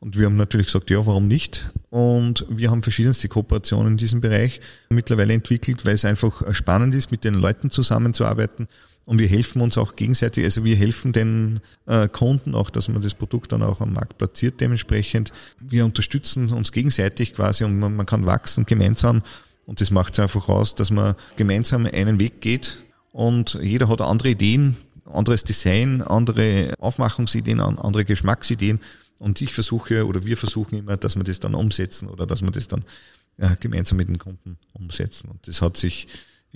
[0.00, 1.68] Und wir haben natürlich gesagt, ja, warum nicht?
[1.90, 6.94] Und wir haben verschiedenste Kooperationen in diesem Bereich mittlerweile entwickelt, weil es einfach äh, spannend
[6.94, 8.66] ist, mit den Leuten zusammenzuarbeiten.
[9.04, 13.02] Und wir helfen uns auch gegenseitig, also wir helfen den äh, Kunden auch, dass man
[13.02, 15.32] das Produkt dann auch am Markt platziert dementsprechend.
[15.60, 19.22] Wir unterstützen uns gegenseitig quasi und man, man kann wachsen gemeinsam.
[19.66, 22.82] Und das macht es einfach aus, dass man gemeinsam einen Weg geht
[23.12, 28.80] und jeder hat andere Ideen, anderes Design, andere Aufmachungsideen, an- andere Geschmacksideen.
[29.18, 32.50] Und ich versuche oder wir versuchen immer, dass wir das dann umsetzen oder dass wir
[32.50, 32.84] das dann
[33.38, 35.30] äh, gemeinsam mit den Kunden umsetzen.
[35.30, 36.08] Und das hat sich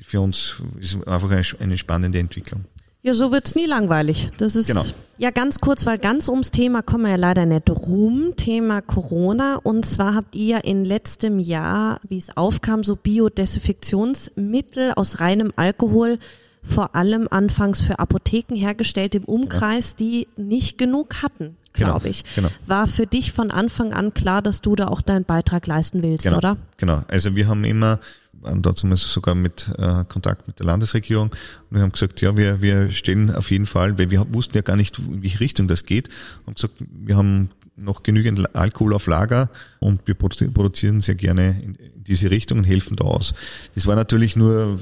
[0.02, 2.64] für uns ist einfach eine spannende Entwicklung.
[3.06, 4.30] Ja, so wird's nie langweilig.
[4.38, 4.82] Das ist Genau.
[5.16, 8.32] ja ganz kurz, weil ganz ums Thema kommen wir ja leider nicht rum.
[8.36, 9.60] Thema Corona.
[9.62, 16.18] Und zwar habt ihr in letztem Jahr, wie es aufkam, so Biodesinfektionsmittel aus reinem Alkohol
[16.62, 22.24] vor allem anfangs für Apotheken hergestellt im Umkreis, die nicht genug hatten, Genau, glaube ich.
[22.34, 22.48] genau.
[22.66, 26.24] War für dich von Anfang an klar, dass du da auch deinen Beitrag leisten willst,
[26.24, 26.56] Genau, oder?
[26.76, 27.02] genau.
[27.06, 28.00] Also wir haben immer,
[28.40, 32.62] waren dazu sogar mit äh, Kontakt mit der Landesregierung und wir haben gesagt, ja, wir,
[32.62, 35.84] wir stellen auf jeden Fall, weil wir wussten ja gar nicht, in welche Richtung das
[35.84, 36.08] geht,
[36.46, 41.60] haben gesagt, wir haben noch genügend Alkohol auf Lager und wir produzi- produzieren sehr gerne
[41.62, 43.34] in diese Richtung und helfen da aus.
[43.74, 44.80] Das war natürlich nur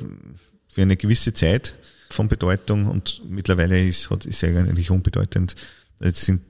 [0.73, 1.75] für eine gewisse Zeit
[2.11, 5.57] von Bedeutung und mittlerweile ist, ist eigentlich unbedeutend.
[6.01, 6.43] Es sind,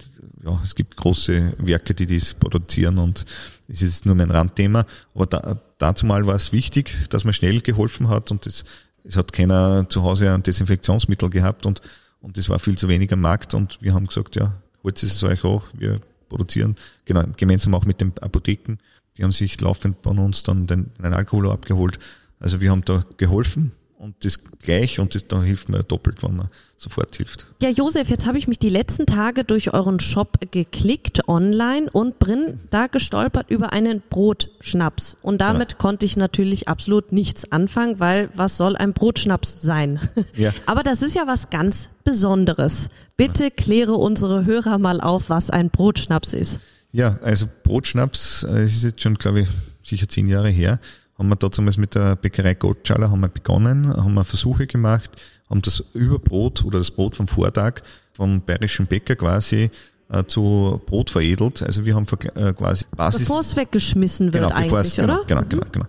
[0.45, 3.25] ja, es gibt große Werke, die das produzieren und
[3.69, 4.87] es ist nur mein Randthema.
[5.15, 8.64] Aber da, dazu mal war es wichtig, dass man schnell geholfen hat und es,
[9.05, 11.81] es hat keiner zu Hause ein Desinfektionsmittel gehabt und,
[12.20, 15.22] und es war viel zu wenig am Markt und wir haben gesagt, ja, holt es
[15.22, 18.79] euch auch, wir produzieren, genau, gemeinsam auch mit den Apotheken
[19.16, 21.99] die haben sich laufend bei uns dann den, den Alkohol abgeholt.
[22.41, 23.72] Also wir haben da geholfen
[24.05, 27.47] und das gleich und das, da hilft man doppelt, wenn man sofort hilft.
[27.63, 32.19] Ja, Josef, jetzt habe ich mich die letzten Tage durch euren Shop geklickt online und
[32.19, 35.17] bin da gestolpert über einen Brotschnaps.
[35.23, 35.79] Und damit ja.
[35.79, 39.99] konnte ich natürlich absolut nichts anfangen, weil was soll ein Brotschnaps sein?
[40.37, 40.53] Ja.
[40.67, 42.89] Aber das ist ja was ganz Besonderes.
[43.17, 46.59] Bitte kläre unsere Hörer mal auf, was ein Brotschnaps ist.
[46.91, 49.49] Ja, also Brotschnaps, äh, es ist jetzt schon, glaube ich,
[49.83, 50.81] sicher zehn Jahre her
[51.19, 55.11] haben wir damals mit der Bäckerei Gottschaler haben wir begonnen, haben wir Versuche gemacht,
[55.49, 59.71] haben das Überbrot oder das Brot vom Vortag vom bayerischen Bäcker quasi
[60.11, 61.62] äh, zu Brot veredelt.
[61.62, 63.23] Also wir haben äh, quasi Basis.
[63.23, 65.25] Bevor es weggeschmissen wird genau, eigentlich, genau, oder?
[65.27, 65.87] Genau, genau, genau, genau.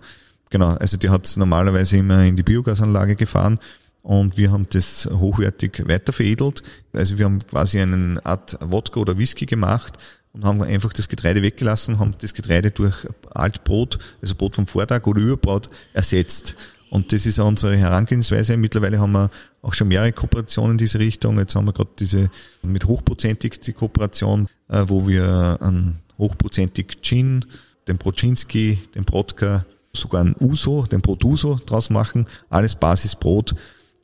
[0.48, 3.58] Genau, also die hat normalerweise immer in die Biogasanlage gefahren
[4.02, 6.62] und wir haben das hochwertig weiter veredelt.
[6.92, 9.98] Also wir haben quasi einen Art Wodka oder Whisky gemacht
[10.36, 15.06] und haben einfach das Getreide weggelassen, haben das Getreide durch Altbrot, also Brot vom Vortag
[15.06, 16.56] oder Überbrot ersetzt.
[16.90, 18.56] Und das ist unsere Herangehensweise.
[18.56, 19.30] Mittlerweile haben wir
[19.62, 21.38] auch schon mehrere Kooperationen in diese Richtung.
[21.38, 22.30] Jetzt haben wir gerade diese
[22.62, 27.44] mit hochprozentig die Kooperation, äh, wo wir einen hochprozentig Gin,
[27.88, 32.26] den Broczynski, den Brodka, sogar ein Uso, den Brot Uso draus machen.
[32.50, 33.54] Alles Basisbrot.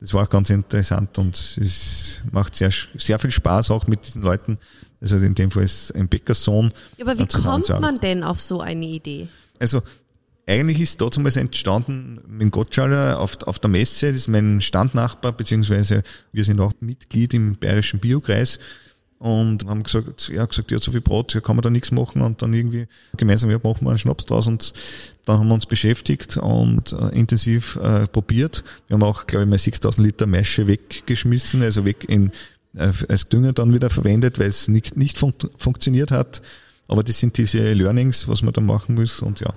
[0.01, 4.21] Das war auch ganz interessant und es macht sehr, sehr viel Spaß auch mit diesen
[4.21, 4.57] Leuten
[5.03, 6.73] also in dem Fall ist ein Bäckersohn.
[6.97, 9.27] Ja, aber wie kommt man denn auf so eine Idee?
[9.59, 9.81] Also
[10.47, 16.03] eigentlich ist damals entstanden mit Gottschaller auf, auf der Messe, das ist mein Standnachbar, beziehungsweise
[16.31, 18.59] wir sind auch Mitglied im Bayerischen Biokreis
[19.19, 22.21] und haben gesagt, ja, gesagt, ja, so viel Brot, ja, kann man da nichts machen
[22.21, 24.73] und dann irgendwie gemeinsam, ja, machen wir einen Schnaps draus und
[25.25, 28.65] dann haben wir uns beschäftigt und äh, intensiv äh, probiert.
[28.87, 32.31] Wir haben auch, glaube ich, mal 6000 Liter Maische weggeschmissen, also weg in
[32.75, 36.41] als Dünger dann wieder verwendet, weil es nicht, nicht fun funktioniert hat.
[36.87, 39.53] Aber das sind diese Learnings, was man da machen muss und ja.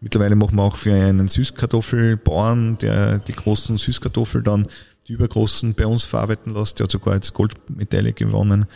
[0.00, 4.68] Mittlerweile machen wir auch für einen Süßkartoffelbauern, der die großen Süßkartoffel dann
[5.08, 6.78] die übergroßen bei uns verarbeiten lässt.
[6.78, 8.66] Der hat sogar jetzt Goldmedaille gewonnen.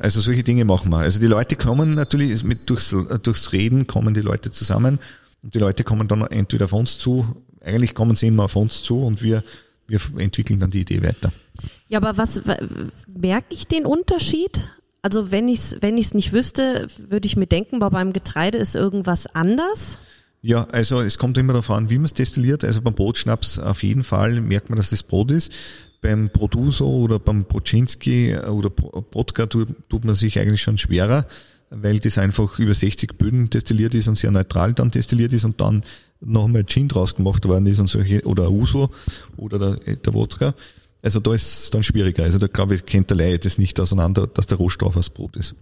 [0.00, 0.98] Also solche Dinge machen wir.
[0.98, 4.98] Also die Leute kommen natürlich mit durchs, durchs Reden kommen die Leute zusammen
[5.42, 7.44] und die Leute kommen dann entweder auf uns zu.
[7.60, 9.42] Eigentlich kommen sie immer auf uns zu und wir,
[9.86, 11.32] wir entwickeln dann die Idee weiter.
[11.88, 12.40] Ja, aber was
[13.06, 14.68] merke ich den Unterschied?
[15.02, 18.58] Also wenn ich es wenn ich's nicht wüsste, würde ich mir denken, aber beim Getreide
[18.58, 19.98] ist irgendwas anders.
[20.42, 22.64] Ja, also es kommt immer darauf an, wie man es destilliert.
[22.64, 25.52] Also beim Brotschnaps auf jeden Fall merkt man, dass das Brot ist.
[26.02, 31.26] Beim Produso oder beim Broczynski oder Brodka tut, man sich eigentlich schon schwerer,
[31.70, 35.60] weil das einfach über 60 Böden destilliert ist und sehr neutral dann destilliert ist und
[35.60, 35.82] dann
[36.20, 38.90] noch einmal Gin draus gemacht worden ist und solche, oder Uso
[39.36, 40.54] oder der, der Wodka.
[41.02, 42.24] Also da ist es dann schwieriger.
[42.24, 45.36] Also da glaube ich, kennt der Laie das nicht auseinander, dass der Rohstoff aus Brot
[45.36, 45.54] ist.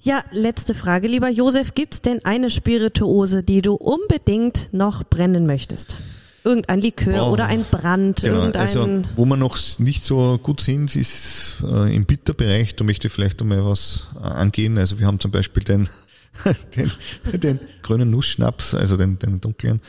[0.00, 1.74] Ja, letzte Frage, lieber Josef.
[1.74, 5.96] Gibt's denn eine Spirituose, die du unbedingt noch brennen möchtest?
[6.44, 8.62] Irgendein Likör oh, oder ein Brand, genau, irgendein...
[8.62, 12.76] Also, wo wir noch nicht so gut sind, ist äh, im Bitterbereich.
[12.76, 14.78] Da möchte ich vielleicht einmal was äh, angehen.
[14.78, 15.88] Also wir haben zum Beispiel den,
[16.76, 16.92] den,
[17.32, 19.82] den grünen Nussschnaps, also den, den dunklen.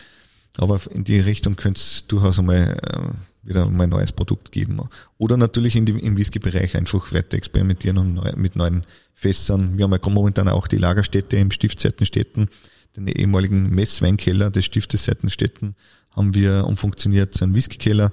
[0.57, 2.77] Aber in die Richtung könnte es durchaus einmal...
[2.83, 4.79] Äh, wieder mal ein neues Produkt geben.
[5.17, 9.77] Oder natürlich in die, im Whisky-Bereich einfach weiter experimentieren und neu, mit neuen Fässern.
[9.77, 12.47] Wir haben ja momentan auch die Lagerstätte im Stift Seitenstetten,
[12.95, 15.75] den ehemaligen Messweinkeller des Stiftes Seitenstetten
[16.15, 18.11] haben wir umfunktioniert zu einem Whiskykeller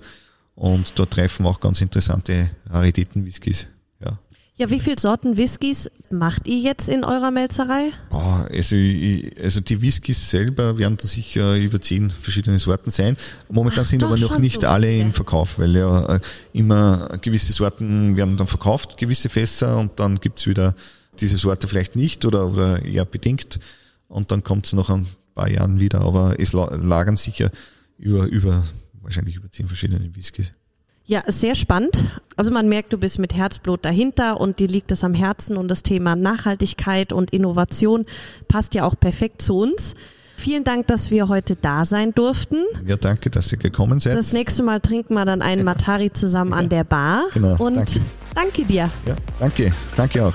[0.55, 3.66] und dort treffen auch ganz interessante Raritäten-Whiskys
[4.59, 7.93] ja, wie viele Sorten Whiskys macht ihr jetzt in eurer Melzerei?
[8.09, 8.75] Boah, also,
[9.43, 13.19] also die Whiskys selber werden sicher über zehn verschiedene Sorten sein.
[13.51, 16.21] Momentan Ach, sind aber noch nicht so alle im Verkauf, weil ja äh,
[16.55, 20.75] immer gewisse Sorten werden dann verkauft, gewisse Fässer und dann gibt's wieder
[21.21, 23.61] diese Sorte vielleicht nicht oder, oder eher bedingt
[24.09, 27.51] und dann kommt's noch ein paar Jahren wieder, aber es lagern sicher
[27.99, 28.65] über, über
[29.03, 30.53] wahrscheinlich über zehn verschiedene Whiskys.
[31.07, 32.05] Ja, sehr spannend.
[32.37, 35.69] Also man merkt, du bist mit Herzblut dahinter und dir liegt es am Herzen und
[35.69, 38.07] das Thema Nachhaltigkeit und Innovation
[38.49, 39.95] passt ja auch perfekt zu uns.
[40.37, 42.57] Vielen Dank, dass wir heute da sein durften.
[42.87, 44.19] Ja, danke, dass ihr gekommen seid.
[44.19, 46.57] Das nächste Mal trinken wir dann einen Matari zusammen ja.
[46.59, 47.25] an der Bar.
[47.33, 47.57] Genau.
[47.57, 48.01] Und danke,
[48.35, 48.91] danke dir.
[49.07, 49.73] Ja, danke.
[49.95, 50.35] Danke auch.